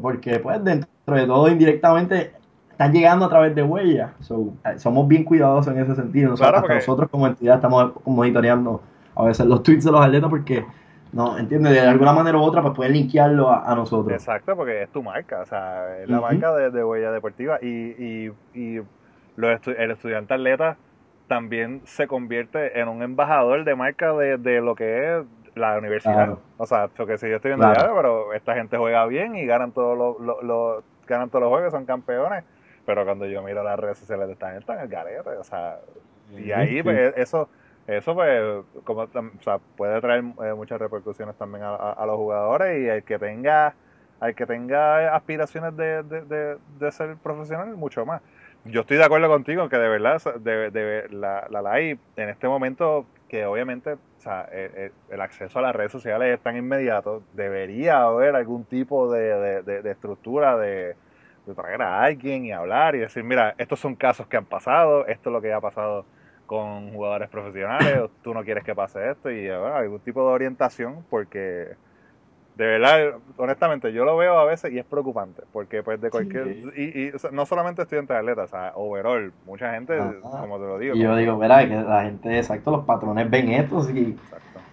[0.02, 2.34] porque pues dentro de todo indirectamente
[2.72, 4.12] están llegando a través de huellas.
[4.30, 6.30] Eh, somos bien cuidadosos en ese sentido.
[6.30, 8.82] Nosotros, nosotros como entidad estamos monitoreando
[9.16, 10.64] a veces los tweets de los atletas porque,
[11.12, 14.14] no, entiende De alguna manera u otra pues pueden linkearlo a, nosotros.
[14.14, 18.82] Exacto, porque es tu marca, o sea, es la marca de, huella deportiva y, y,
[19.36, 20.78] el estudiante atleta
[21.28, 25.26] también se convierte en un embajador de marca de, lo que es
[25.56, 26.38] la universidad.
[26.58, 29.72] O sea, porque si yo estoy viendo ya, pero esta gente juega bien y ganan
[29.72, 32.44] todos los, ganan todos los juegos, son campeones
[32.88, 35.44] pero cuando yo miro las redes sociales de esta gente, están en el garete, o
[35.44, 35.78] sea,
[36.32, 37.50] y ahí pues eso,
[37.86, 42.88] eso pues, como, o sea, puede traer eh, muchas repercusiones también a, los jugadores y
[42.88, 43.76] el que tenga,
[44.22, 48.22] al que tenga aspiraciones de, de, de, ser profesional, mucho más.
[48.70, 53.06] Yo estoy de acuerdo contigo que de verdad de, la, la live en este momento
[53.30, 57.24] que obviamente o sea, el, e, el, acceso a las redes sociales es tan inmediato,
[57.34, 60.96] debería haber algún tipo de, de estructura de,
[61.48, 65.08] de traer a alguien y hablar y decir, mira, estos son casos que han pasado,
[65.08, 66.06] esto es lo que ha pasado
[66.46, 71.76] con jugadores profesionales, tú no quieres que pase esto y algún tipo de orientación porque
[72.58, 76.48] de verdad, honestamente, yo lo veo a veces y es preocupante, porque pues de cualquier,
[76.76, 80.96] y, no solamente estudiantes de atletas, o sea, overall, mucha gente, como te lo digo.
[80.96, 84.18] Y yo digo, mira, que la gente, exacto, los patrones ven esto, y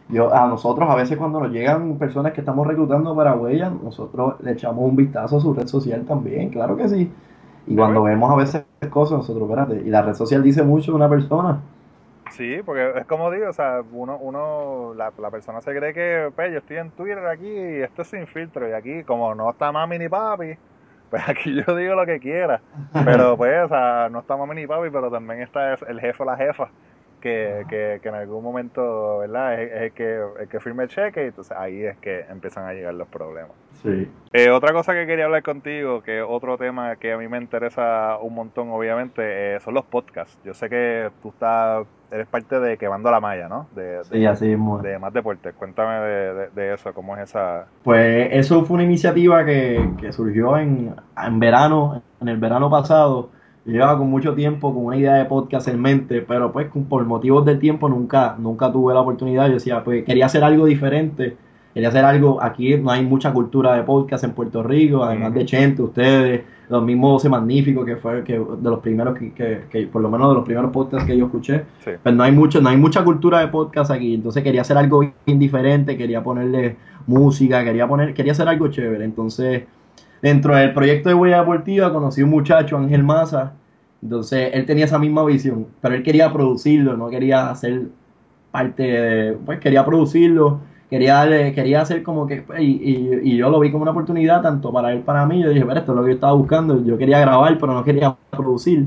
[0.08, 4.40] yo, a nosotros a veces cuando nos llegan personas que estamos reclutando para huellas, nosotros
[4.40, 7.12] le echamos un vistazo a su red social también, claro que sí.
[7.66, 10.96] Y cuando vemos a veces cosas, nosotros, espérate, y la red social dice mucho de
[10.96, 11.60] una persona.
[12.30, 16.32] Sí, porque es como digo, o sea, uno, uno la, la persona se cree que,
[16.34, 19.50] pues, yo estoy en Twitter aquí y esto es sin filtro, y aquí, como no
[19.50, 20.56] está mami ni papi,
[21.10, 22.60] pues aquí yo digo lo que quiera.
[23.04, 26.26] Pero, pues, o sea, no está mami ni papi, pero también está el jefe o
[26.26, 26.70] la jefa
[27.24, 29.58] que, que, en algún momento, ¿verdad?
[29.58, 32.74] Es, el, que, el que firme el cheque y entonces ahí es que empiezan a
[32.74, 33.52] llegar los problemas.
[33.82, 34.10] Sí.
[34.34, 38.18] Eh, otra cosa que quería hablar contigo, que otro tema que a mí me interesa
[38.20, 40.38] un montón, obviamente, eh, son los podcasts.
[40.44, 43.68] Yo sé que tú estás, eres parte de Quemando la Malla, ¿no?
[43.74, 44.80] De, sí, así mismo.
[44.80, 45.54] De Más Deportes.
[45.54, 47.64] Cuéntame de, de, eso, cómo es esa...
[47.82, 53.30] Pues eso fue una iniciativa que, que surgió en, en verano, en el verano pasado
[53.64, 57.44] llevaba con mucho tiempo con una idea de podcast en mente, pero pues por motivos
[57.44, 59.46] del tiempo nunca, nunca tuve la oportunidad.
[59.48, 61.36] Yo decía, pues quería hacer algo diferente,
[61.72, 65.44] quería hacer algo, aquí no hay mucha cultura de podcast en Puerto Rico, además de
[65.44, 70.02] Chente, ustedes, los mismos Voces Magníficos, que fue que, de los primeros que, que, por
[70.02, 71.64] lo menos de los primeros podcasts que yo escuché,
[72.02, 75.00] pues no hay mucho, no hay mucha cultura de podcast aquí, entonces quería hacer algo
[75.26, 79.64] bien diferente, quería ponerle música, quería poner, quería hacer algo chévere, entonces
[80.24, 83.52] Dentro del proyecto de Huella Deportiva conocí un muchacho, Ángel Maza.
[84.02, 87.88] Entonces él tenía esa misma visión, pero él quería producirlo, no quería hacer
[88.50, 89.32] parte de.
[89.44, 92.40] Pues quería producirlo, quería, darle, quería hacer como que.
[92.40, 95.42] Pues, y, yo lo vi como una oportunidad tanto para él para mí.
[95.42, 96.82] Yo dije, pero esto es lo que yo estaba buscando.
[96.82, 98.86] Yo quería grabar, pero no quería producir.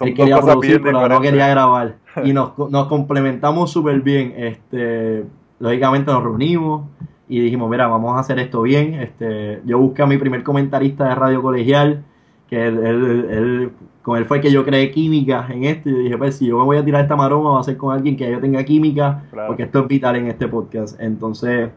[0.00, 1.94] él quería producir, pero no quería grabar.
[2.24, 4.34] Y nos, nos complementamos súper bien.
[4.36, 5.24] Este,
[5.60, 6.82] lógicamente nos reunimos
[7.28, 8.94] y dijimos, mira, vamos a hacer esto bien.
[8.94, 12.04] Este, yo busqué a mi primer comentarista de radio colegial,
[12.48, 15.88] que él, con él fue que yo creé química en esto.
[15.88, 17.94] Y dije, pues si yo me voy a tirar esta maroma, va a ser con
[17.94, 21.00] alguien que yo tenga química, porque esto es vital en este podcast.
[21.00, 21.70] Entonces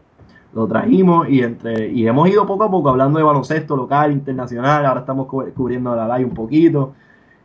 [0.53, 4.85] lo trajimos y entre y hemos ido poco a poco hablando de baloncesto local, internacional.
[4.85, 6.93] Ahora estamos cubriendo la live un poquito,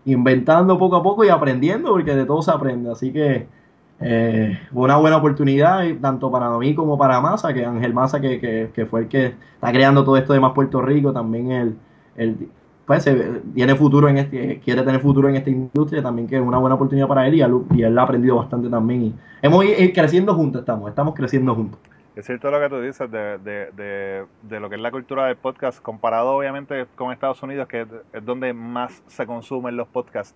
[0.04, 2.90] inventando poco a poco y aprendiendo, porque de todo se aprende.
[2.90, 3.46] Así que
[4.00, 8.86] eh, una buena oportunidad, tanto para mí como para Massa, que Ángel Massa, que, que,
[8.86, 11.76] fue el que está creando todo esto de más Puerto Rico, también el,
[12.16, 12.48] el
[12.86, 13.08] pues
[13.54, 16.74] tiene futuro en este, quiere tener futuro en esta industria, también que es una buena
[16.74, 19.02] oportunidad para él y, él, ha aprendido bastante también.
[19.02, 21.78] Y hemos ido creciendo juntos, estamos, estamos creciendo juntos.
[22.16, 25.26] Es cierto lo que tú dices de, de, de, de, lo que es la cultura
[25.26, 27.82] del podcast, comparado obviamente con Estados Unidos, que
[28.12, 30.34] es donde más se consumen los podcasts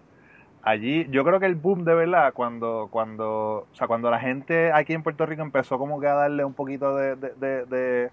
[0.65, 4.73] allí, yo creo que el boom de verdad, cuando, cuando, o sea, cuando la gente
[4.73, 8.11] aquí en Puerto Rico empezó como que a darle un poquito de, de,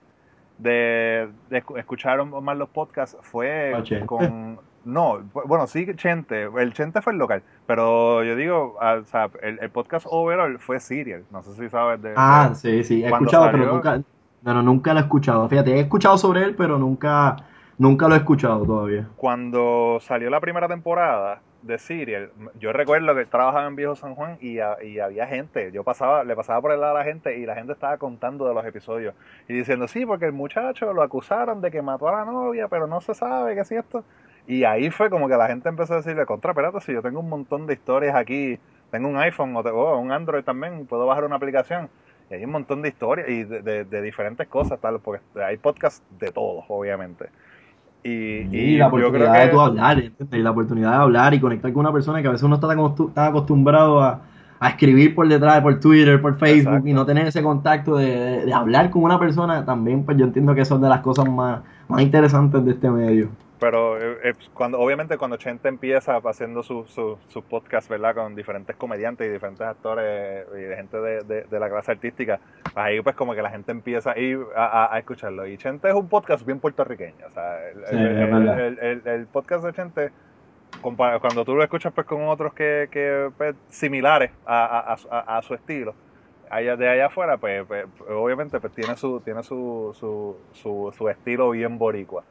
[0.58, 1.34] de,
[1.78, 3.74] escuchar más los podcasts, fue
[4.06, 9.30] con, no, bueno, sí, Chente, el Chente fue el local, pero yo digo, o sea,
[9.42, 12.14] el, podcast overall fue Serial, no sé si sabes de...
[12.16, 14.02] Ah, sí, sí, he escuchado, pero nunca,
[14.44, 17.38] no, nunca lo he escuchado, fíjate, he escuchado sobre él, pero nunca,
[17.78, 19.08] nunca lo he escuchado todavía.
[19.16, 24.38] Cuando salió la primera temporada, de Serial, yo recuerdo que trabajaba en Viejo San Juan
[24.42, 27.56] y, había gente, yo pasaba, le pasaba por el lado a la gente y la
[27.56, 29.14] gente estaba contando de los episodios
[29.48, 32.88] y diciendo, sí, porque el muchacho lo acusaron de que mató a la novia, pero
[32.88, 34.04] no se sabe qué es esto.
[34.48, 37.20] Y ahí fue como que la gente empezó a decirle, contra, espérate, si yo tengo
[37.20, 38.60] un montón de historias aquí,
[38.90, 41.90] tengo un iPhone o, un Android también, puedo bajar una aplicación.
[42.30, 46.04] Y hay un montón de historias y de, de diferentes cosas, tal, porque hay podcasts
[46.18, 47.30] de todos, obviamente.
[48.04, 52.22] Y, la oportunidad de hablar, y la oportunidad de hablar y conectar con una persona
[52.22, 54.22] que a veces uno está tan acostumbrado a,
[54.68, 59.04] escribir por detrás, por Twitter, por Facebook y no tener ese contacto de, hablar con
[59.04, 62.72] una persona, también pues yo entiendo que son de las cosas más, más interesantes de
[62.72, 63.30] este medio.
[63.62, 68.16] Pero eh, eh, cuando, obviamente cuando Chente empieza haciendo su, su, podcast, ¿verdad?
[68.16, 72.76] Con diferentes comediantes y diferentes actores y de gente de, de, la clase artística, pues
[72.76, 75.46] ahí pues como que la gente empieza a ir a, escucharlo.
[75.46, 77.28] Y Chente es un podcast bien puertorriqueño.
[77.28, 80.12] O sea, el, el, podcast de Chente,
[80.82, 85.94] cuando tú lo escuchas pues con otros que, que pues, similares a, a, su estilo,
[86.50, 91.10] allá de allá afuera, pues, pues, obviamente pues tiene su, tiene su, su, su, su
[91.10, 92.24] estilo bien boricua.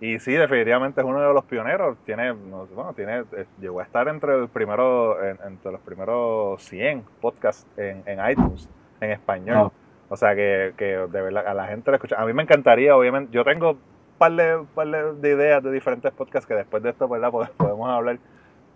[0.00, 1.96] Y sí, definitivamente es uno de los pioneros.
[2.04, 7.66] Tiene, bueno, tiene, eh, llegó a estar entre el primero, entre los primeros 100 podcasts
[7.76, 8.68] en, iTunes
[9.00, 9.72] en español.
[10.08, 12.20] O sea que, que, de verdad a la gente le escucha.
[12.20, 13.32] A mí me encantaría, obviamente.
[13.32, 13.78] Yo tengo un
[14.18, 17.30] par de, par de ideas de diferentes podcasts que después de esto, ¿verdad?
[17.30, 18.18] Podemos hablar.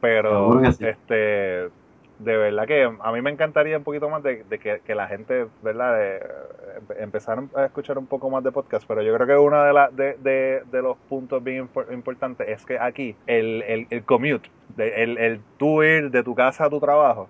[0.01, 1.71] Pero, este
[2.25, 5.99] de verdad que a mí me encantaría un poquito más de, que, la gente, ¿verdad?
[5.99, 6.21] De,
[6.99, 10.63] empezar a escuchar un poco más de podcast, pero yo creo que uno de, de,
[10.71, 15.83] de, los puntos bien importantes es que aquí el, el, el commute, el, el tú
[15.83, 17.29] ir de tu casa a tu trabajo,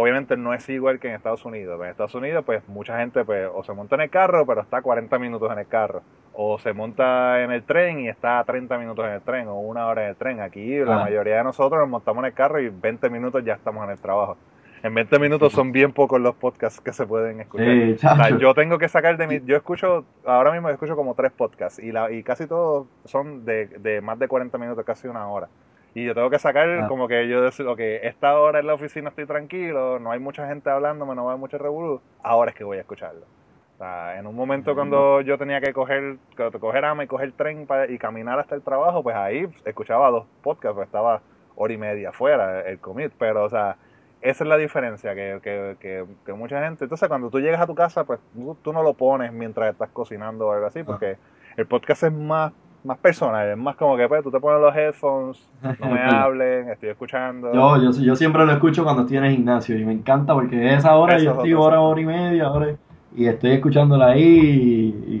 [0.00, 1.80] obviamente no es igual que en Estados Unidos.
[1.82, 4.80] En Estados Unidos, pues mucha gente pues, o se monta en el carro, pero está
[4.80, 6.02] 40 minutos en el carro.
[6.34, 9.88] O se monta en el tren y está 30 minutos en el tren, o una
[9.88, 10.40] hora en el tren.
[10.40, 11.04] Aquí la ah.
[11.04, 13.98] mayoría de nosotros nos montamos en el carro y 20 minutos ya estamos en el
[13.98, 14.36] trabajo.
[14.84, 18.38] En 20 minutos son bien pocos los podcasts que se pueden escuchar.
[18.38, 19.40] yo tengo que sacar de mi...
[19.44, 23.66] Yo escucho, ahora mismo escucho como tres podcasts y, la, y casi todos son de,
[23.66, 25.48] de más de 40 minutos, casi una hora.
[25.94, 26.88] Y yo tengo que sacar ah.
[26.88, 30.46] como que yo decir, ok, esta hora en la oficina estoy tranquilo, no hay mucha
[30.46, 33.26] gente hablándome, no hay mucho revolú, ahora es que voy a escucharlo.
[33.74, 36.16] O sea, en un momento cuando yo tenía que coger,
[36.60, 40.26] coger ama y coger tren para, y caminar hasta el trabajo, pues ahí escuchaba dos
[40.42, 41.22] podcasts, pues estaba
[41.54, 43.76] hora y media afuera el commit, pero o sea,
[44.20, 47.74] esa es la diferencia que, que, que, mucha gente, entonces cuando tú llegas a tu
[47.76, 48.18] casa, pues
[48.62, 50.84] tú, no lo pones mientras estás cocinando o algo así, ah.
[50.84, 51.16] porque
[51.56, 52.52] el podcast es más
[52.88, 55.38] más personal, es más como que pues, tú te pones los headphones,
[55.78, 57.52] no me hablen, estoy escuchando.
[57.52, 60.74] Yo, yo, yo siempre lo escucho cuando estoy en el gimnasio y me encanta porque
[60.74, 62.74] esa hora yo estoy hora, hora y media, hora,
[63.14, 65.20] y estoy escuchándola ahí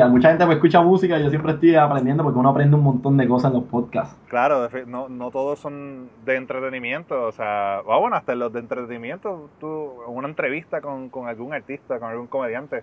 [0.00, 2.82] a mucha gente me escucha música y yo siempre estoy aprendiendo porque uno aprende un
[2.82, 4.16] montón de cosas en los podcasts.
[4.28, 9.50] Claro, no, no todos son de entretenimiento, o sea, ah, bueno, hasta los de entretenimiento,
[9.60, 12.82] tú, una entrevista con, con algún artista, con algún comediante,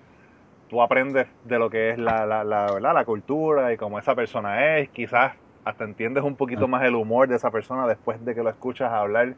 [0.75, 4.77] tú aprendes de lo que es la, la, la, la cultura y cómo esa persona
[4.77, 5.31] es, quizás
[5.63, 6.67] hasta entiendes un poquito ah.
[6.67, 9.35] más el humor de esa persona después de que lo escuchas hablar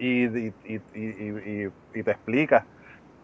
[0.00, 2.64] y, y, y, y te explicas.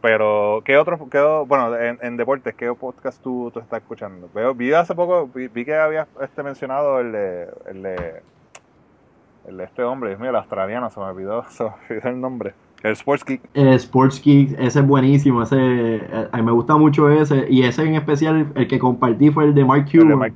[0.01, 4.31] Pero, ¿qué otro, qué, bueno, en, deportes, qué podcast tú, tú estás escuchando?
[4.33, 8.23] Veo, vi hace poco, vi, que habías este, mencionado el de, el de,
[9.49, 12.21] el de este hombre, Dios mío, el australiano, se me olvidó, se me olvidó el
[12.21, 12.55] nombre.
[12.83, 13.41] El Sports Geek.
[13.55, 17.63] El Sports Geek, ese es buenísimo, ese, eh, a mí me gusta mucho ese, y
[17.63, 20.33] ese en especial, el que compartí fue el de Mark Cuban,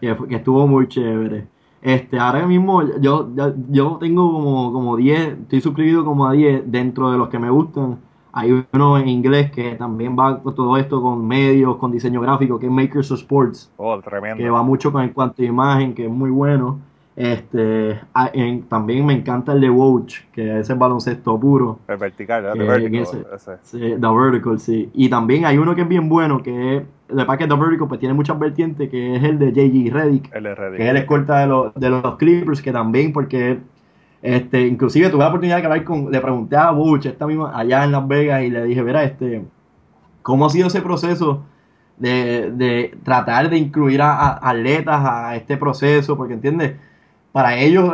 [0.00, 1.46] que, estuvo muy chévere.
[1.82, 3.28] Este, ahora mismo yo,
[3.68, 7.50] yo, tengo como, como 10, estoy suscrito como a 10 dentro de los que me
[7.50, 7.98] gustan.
[8.32, 12.58] Hay uno en inglés que también va con todo esto con medios, con diseño gráfico,
[12.58, 13.70] que es Makers of Sports.
[13.76, 14.38] Oh, tremendo.
[14.38, 16.80] Que va mucho con el cuanto de imagen, que es muy bueno.
[17.16, 18.00] Este,
[18.68, 21.78] también me encanta el de Watch, que es el baloncesto puro.
[21.86, 23.06] El vertical, el vertical.
[23.62, 24.90] Sí, The Vertical, sí.
[24.94, 28.00] Y también hay uno que es bien bueno, que es, de que The Vertical, pues
[28.00, 29.92] tiene muchas vertientes, que es el de J.G.
[29.92, 30.34] Reddick.
[30.34, 30.76] El de Reddick.
[30.78, 33.60] Que es el escolta de los, de los Clippers, que también, porque
[34.20, 37.84] este, inclusive tuve la oportunidad de hablar con, le pregunté a Butch esta misma, allá
[37.84, 39.44] en Las Vegas, y le dije, verá, este,
[40.22, 41.44] ¿cómo ha sido ese proceso?
[41.96, 46.72] De, de tratar de incluir a, a atletas a este proceso, porque entiendes,
[47.34, 47.92] para ellos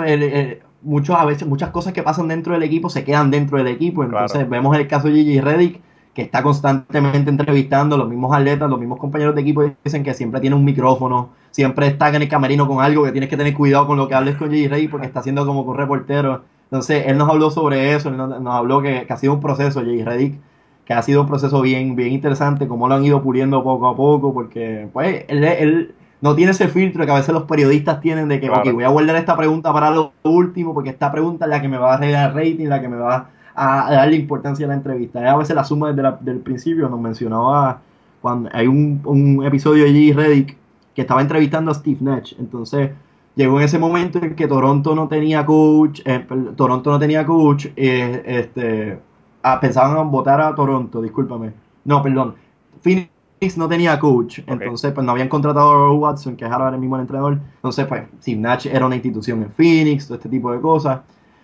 [0.83, 4.05] muchos, a veces, muchas cosas que pasan dentro del equipo se quedan dentro del equipo.
[4.05, 5.81] Entonces vemos el caso de Gigi Reddick,
[6.13, 10.43] que está constantemente entrevistando, los mismos atletas, los mismos compañeros de equipo dicen que siempre
[10.43, 13.87] tiene un micrófono, siempre está en el camerino con algo, que tienes que tener cuidado
[13.87, 16.43] con lo que hables con Gigi Reddick porque está haciendo como un reportero.
[16.65, 20.05] Entonces él nos habló sobre eso, él nos, habló que, ha sido un proceso, Gigi
[20.05, 20.39] Reddick,
[20.85, 23.97] que ha sido un proceso bien, bien interesante, cómo lo han ido puliendo poco a
[23.97, 28.29] poco, porque pues él, él no tiene ese filtro que a veces los periodistas tienen
[28.29, 31.51] de que, ok, voy a guardar esta pregunta para lo último, porque esta pregunta es
[31.51, 34.69] la que me va a dar rating, la que me va a, darle importancia a
[34.69, 35.31] la entrevista.
[35.31, 37.81] a veces la suma desde el principio, nos mencionaba
[38.21, 40.15] cuando hay un, episodio de G.
[40.15, 40.57] Reddick
[40.95, 42.91] que estaba entrevistando a Steve Nash, entonces
[43.35, 47.67] llegó en ese momento en que Toronto no tenía coach, eh, Toronto no tenía coach,
[47.77, 48.99] eh, este,
[49.43, 51.53] ah, pensaban en votar a Toronto, discúlpame,
[51.85, 52.35] no, perdón,
[52.83, 53.09] Phoenix
[53.57, 56.79] no tenía coach, entonces pues no habían contratado a Earl Watson, que es ahora el
[56.79, 57.39] mismo entrenador.
[57.57, 61.01] Entonces, pues Steve Nash era una institución en Phoenix, todo este tipo de cosas.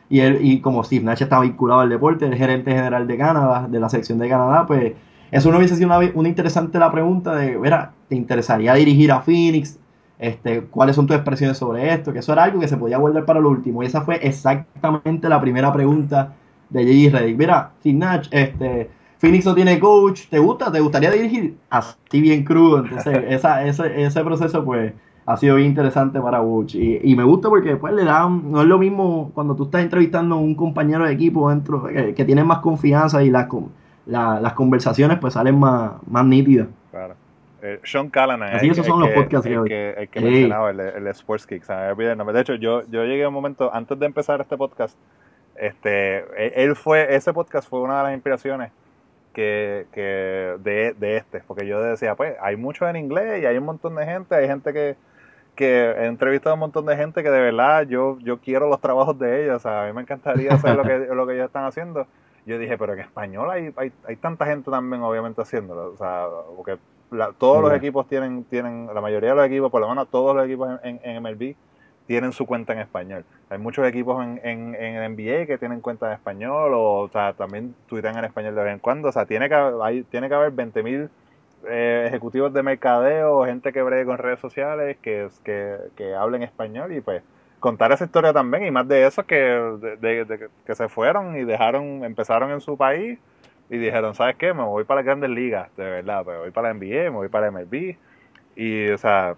[0.09, 3.67] Y él, y como Steve Nash estaba vinculado al deporte, el gerente general de Canadá,
[3.69, 4.93] de la sección de Canadá, pues
[5.31, 9.21] eso no hubiese sido una, una interesante la pregunta de, mira, ¿te interesaría dirigir a
[9.23, 9.79] Phoenix?
[10.19, 12.13] Este, ¿Cuáles son tus expresiones sobre esto?
[12.13, 13.83] Que eso era algo que se podía guardar para lo último.
[13.83, 16.35] Y esa fue exactamente la primera pregunenta
[16.71, 17.19] de J.J.
[17.19, 17.39] Reddick.
[17.39, 20.71] Mira, Steve Nash, este, Phoenix no tiene coach, ¿te gusta?
[20.71, 21.57] ¿Te gustaría dirigir?
[21.71, 22.85] Así bien crudo.
[22.85, 24.93] Entonces, esa, ese, ese proceso, pues,
[25.25, 26.77] ha sido bien interesante para Butch.
[26.77, 29.83] Y, y, me gusta porque después le dan, no es lo mismo cuando tú estás
[29.83, 33.49] entrevistando a un compañero de equipo dentro, que, que tiene más confianza y las,
[34.07, 36.69] las conversaciones pues salen más, más nítidas.
[36.93, 37.15] Claro.
[37.63, 41.07] Eh, Sean Callanan, Así esos son los podcasts el, que, el que mencionaba, el, el
[41.09, 41.67] Sports Kicks.
[41.67, 44.97] De hecho, yo, yo llegué a un momento, antes de empezar este podcast,
[45.57, 48.71] este, él fue, ese podcast fue una de las inspiraciones
[49.37, 53.59] que, que de, de, este, porque yo decía, pues hay mucho en inglés y hay
[53.59, 54.97] un montón de gente, hay gente que,
[55.55, 58.81] que he entrevistado a un montón de gente que de verdad yo, yo quiero los
[58.81, 61.49] trabajos de ellos, o sea, a mí me encantaría hacer lo que, lo que ellos
[61.49, 62.07] están haciendo.
[62.47, 66.25] Yo dije, pero en español hay, hay, hay tanta gente también obviamente haciéndolo, o sea,
[66.57, 66.79] porque
[67.37, 70.47] todos los equipos tienen, tienen, la mayoría de los equipos, por lo menos todos los
[70.47, 71.55] equipos en, en MLB,
[72.07, 73.25] tienen su cuenta en español.
[73.51, 77.09] Hay muchos equipos en, en, en el NBA que tienen cuenta en español o, o
[77.09, 79.09] sea, también tuitean en español de vez en cuando.
[79.09, 81.09] O sea, tiene que, hay, tiene que haber 20.000
[81.69, 86.93] eh, ejecutivos de mercadeo, gente que bregue con redes sociales, que, que, que hablen español
[86.93, 87.23] y pues
[87.59, 92.05] contar esa historia también y más de eso que, de, que se fueron y dejaron,
[92.05, 93.19] empezaron en su país
[93.69, 94.55] y dijeron, ¿sabes qué?
[94.55, 97.29] Me voy para las grandes ligas, de verdad, me voy para la NBA, me voy
[97.29, 97.97] para MLB
[98.55, 99.35] y, o sea,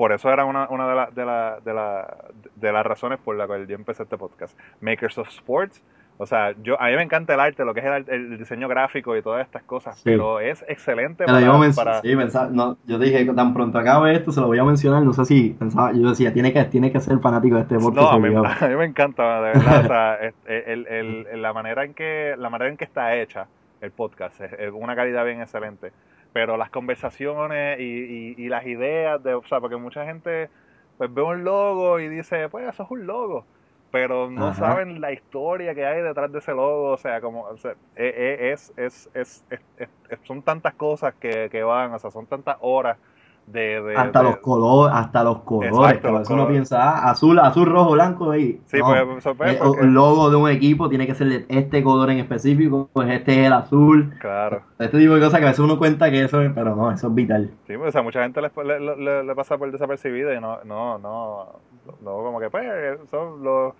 [0.00, 2.16] por eso era una, una de, la, de, la, de, la,
[2.56, 4.58] de las razones por las cuales yo empecé este podcast.
[4.80, 5.82] Makers of Sports.
[6.16, 9.14] O sea, yo, a mí me encanta el arte, lo que es el, diseño gráfico
[9.14, 11.40] y todas estas cosas, pero es excelente para...
[11.40, 15.02] Yo, Sí, pensaba, no, yo dije, tan pronto acabe esto, se lo voy a mencionar,
[15.02, 17.96] no sé si pensaba, yo decía, tiene que, tiene que ser fanático de este podcast.
[17.96, 20.14] No, a mí, a mí, me encanta, de verdad, o sea,
[20.46, 23.48] el, el, la, manera en que, la manera en que está hecha
[23.82, 25.92] el podcast es una calidad bien excelente
[26.32, 30.48] pero las conversaciones y, y, las ideas, de, o sea, porque mucha gente
[30.98, 33.44] pues ve un logo y dice, pues eso es un logo,
[33.90, 37.56] pero no saben la historia que hay detrás de ese logo, o sea, como o
[37.56, 39.44] sea, e, e, es, es, es,
[40.24, 42.98] son tantas cosas que, que van, o sea, son tantas horas
[43.96, 48.60] hasta los colores, hasta los colores, uno piensa, ah, azul, azul, rojo, blanco, ahí.
[48.66, 52.18] Sí, pues, pues, El logo de un equipo tiene que ser de este color en
[52.18, 54.14] específico, pues este es el azul.
[54.20, 54.62] Claro.
[54.78, 57.08] Este tipo de cosas que a veces uno cuenta que eso es, pero no, eso
[57.08, 57.50] es vital.
[57.66, 61.60] Sí, pues a mucha gente le, le, pasa por desapercibido y no, no, no,
[62.02, 62.66] no, como que pues,
[63.10, 63.74] son los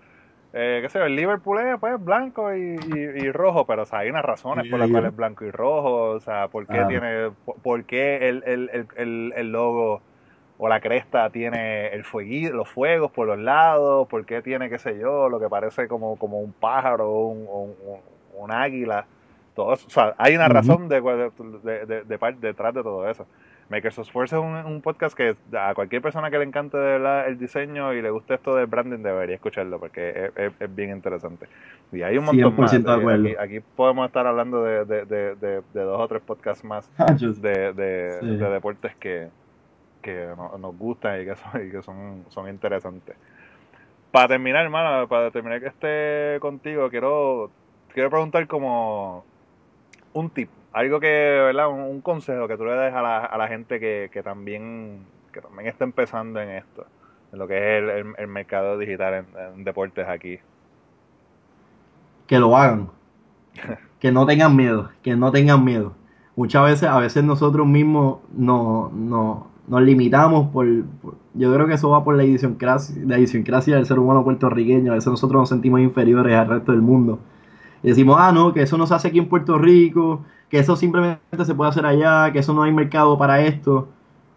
[0.53, 3.99] eh, qué sé yo, el Liverpool es pues blanco y, y, rojo, pero o sea,
[3.99, 7.31] hay unas razones por las cuales es blanco y rojo, o sea, por qué tiene,
[7.63, 10.01] por, qué el, el, el, el, logo
[10.57, 14.77] o la cresta tiene el fueguito, los fuegos por los lados, por qué tiene, qué
[14.77, 17.69] sé yo, lo que parece como, como un pájaro o un,
[18.37, 19.05] un, águila,
[19.55, 23.25] todo eso, o sea, hay una razón de, de, de, detrás de todo eso.
[23.71, 27.39] Makers Sports es un, podcast que a cualquier persona que le encante de verdad el
[27.39, 31.47] diseño y le guste esto del branding debería escucharlo porque es, bien interesante.
[31.93, 32.73] Y hay un montón más.
[32.73, 38.93] Eh, aquí, podemos estar hablando de, de, dos o tres podcasts más ah, de, deportes
[38.97, 39.29] que,
[40.01, 40.27] que
[40.59, 43.15] nos gustan y que son, y que son, son interesantes.
[44.11, 47.49] Para terminar, hermano, para terminar que esté contigo, quiero,
[47.93, 49.23] quiero preguntar como
[50.11, 51.69] un tip algo que, ¿verdad?
[51.69, 55.41] Un, consejo que tú le des a la, a la gente que, que, también, que
[55.41, 56.85] también está empezando en esto,
[57.31, 60.39] en lo que es el, el, mercado digital en, deportes aquí.
[62.27, 62.89] Que lo hagan.
[63.99, 65.93] que no tengan miedo, que no tengan miedo.
[66.35, 70.65] Muchas veces, a veces nosotros mismos nos, nos, nos limitamos por,
[71.33, 74.91] yo creo que eso va por la idiosincrasia, la idiosincrasia del ser humano puertorriqueño.
[74.91, 77.19] A veces nosotros nos sentimos inferiores al resto del mundo.
[77.83, 80.75] Y decimos, ah, no, que eso no se hace aquí en Puerto Rico, que eso
[80.75, 83.87] simplemente se puede hacer allá, que eso no hay mercado para esto.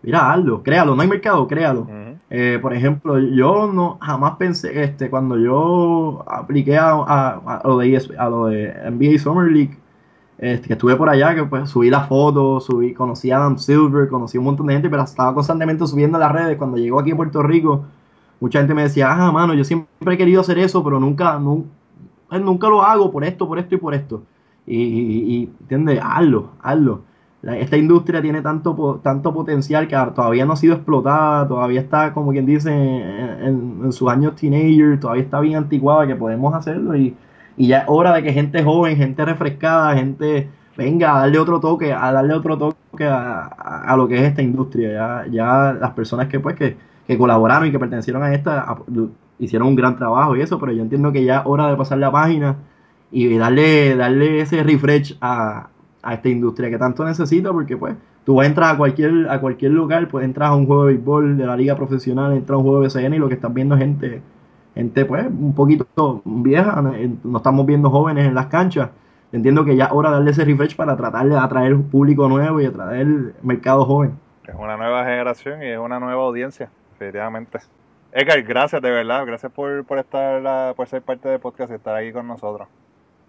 [0.01, 1.89] Mira, hazlo, créalo, no hay mercado, créalo.
[2.31, 8.01] Eh, por ejemplo, yo no jamás pensé, este, cuando yo apliqué a, a, lo, de,
[8.17, 9.77] a lo de NBA Summer League,
[10.39, 14.09] este, que estuve por allá, que pues subí las fotos, subí, conocí a Adam Silver,
[14.09, 16.57] conocí a un montón de gente, pero estaba constantemente subiendo a las redes.
[16.57, 17.85] Cuando llegó aquí a Puerto Rico,
[18.39, 21.69] mucha gente me decía, ah, mano, yo siempre he querido hacer eso, pero nunca, nunca,
[22.31, 24.23] eh, nunca lo hago por esto, por esto y por esto.
[24.67, 26.01] Y, y, ¿entiendes?
[26.03, 27.03] Hazlo, hazlo.
[27.43, 32.33] esta industria tiene tanto, tanto potencial que todavía no ha sido explotada, todavía está, como
[32.33, 37.15] quien dice, en, en sus años teenager, todavía está bien anticuada, que podemos hacerlo y
[37.57, 41.61] y ya es hora de que gente joven, gente refrescada, gente venga a darle otro
[41.61, 44.93] toque, a darle otro toque a, lo que es esta industria.
[44.93, 46.77] Ya, ya las personas que pues que,
[47.19, 48.77] colaboraron y que pertenecieron a esta
[49.39, 51.99] hicieron un gran trabajo y eso, pero yo entiendo que ya es hora de pasar
[51.99, 52.57] la página
[53.11, 55.69] y darle, darle ese refresh a,
[56.11, 57.95] esta industria que tanto necesita, porque pues
[58.25, 61.47] tú entras a cualquier, a cualquier lugar, pues entras a un juego de béisbol de
[61.47, 63.81] la liga profesional, entras a un juego de BCN y lo que estás viendo es
[63.81, 64.23] gente
[64.75, 68.91] gente pues un poquito vieja, no estamos viendo jóvenes en las canchas.
[69.33, 72.61] Entiendo que ya es hora de darle ese refresh para tratar de atraer público nuevo
[72.61, 74.19] y atraer mercado joven.
[74.47, 77.59] Es una nueva generación y es una nueva audiencia, definitivamente.
[78.13, 81.97] Edgar, gracias de verdad, gracias por, por estar por ser parte del podcast y estar
[81.97, 82.69] aquí con nosotros.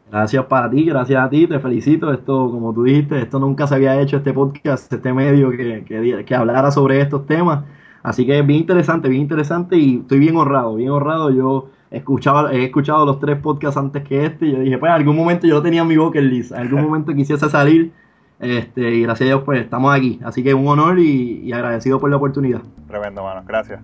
[0.10, 2.14] Gracias para ti, gracias a ti, te felicito.
[2.14, 6.24] Esto, como tú dijiste, esto nunca se había hecho, este podcast, este medio que, que,
[6.26, 7.66] que hablara sobre estos temas.
[8.04, 11.32] Así que es bien interesante, bien interesante y estoy bien honrado, bien honrado.
[11.32, 14.96] Yo escuchaba, he escuchado los tres podcasts antes que este y yo dije, pues en
[14.96, 17.92] algún momento yo tenía en mi bucket list, en algún momento quisiese salir
[18.40, 20.20] este, y gracias a Dios pues estamos aquí.
[20.24, 22.62] Así que un honor y, y agradecido por la oportunidad.
[22.88, 23.42] Tremendo, mano.
[23.48, 23.82] Gracias.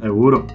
[0.00, 0.46] Seguro.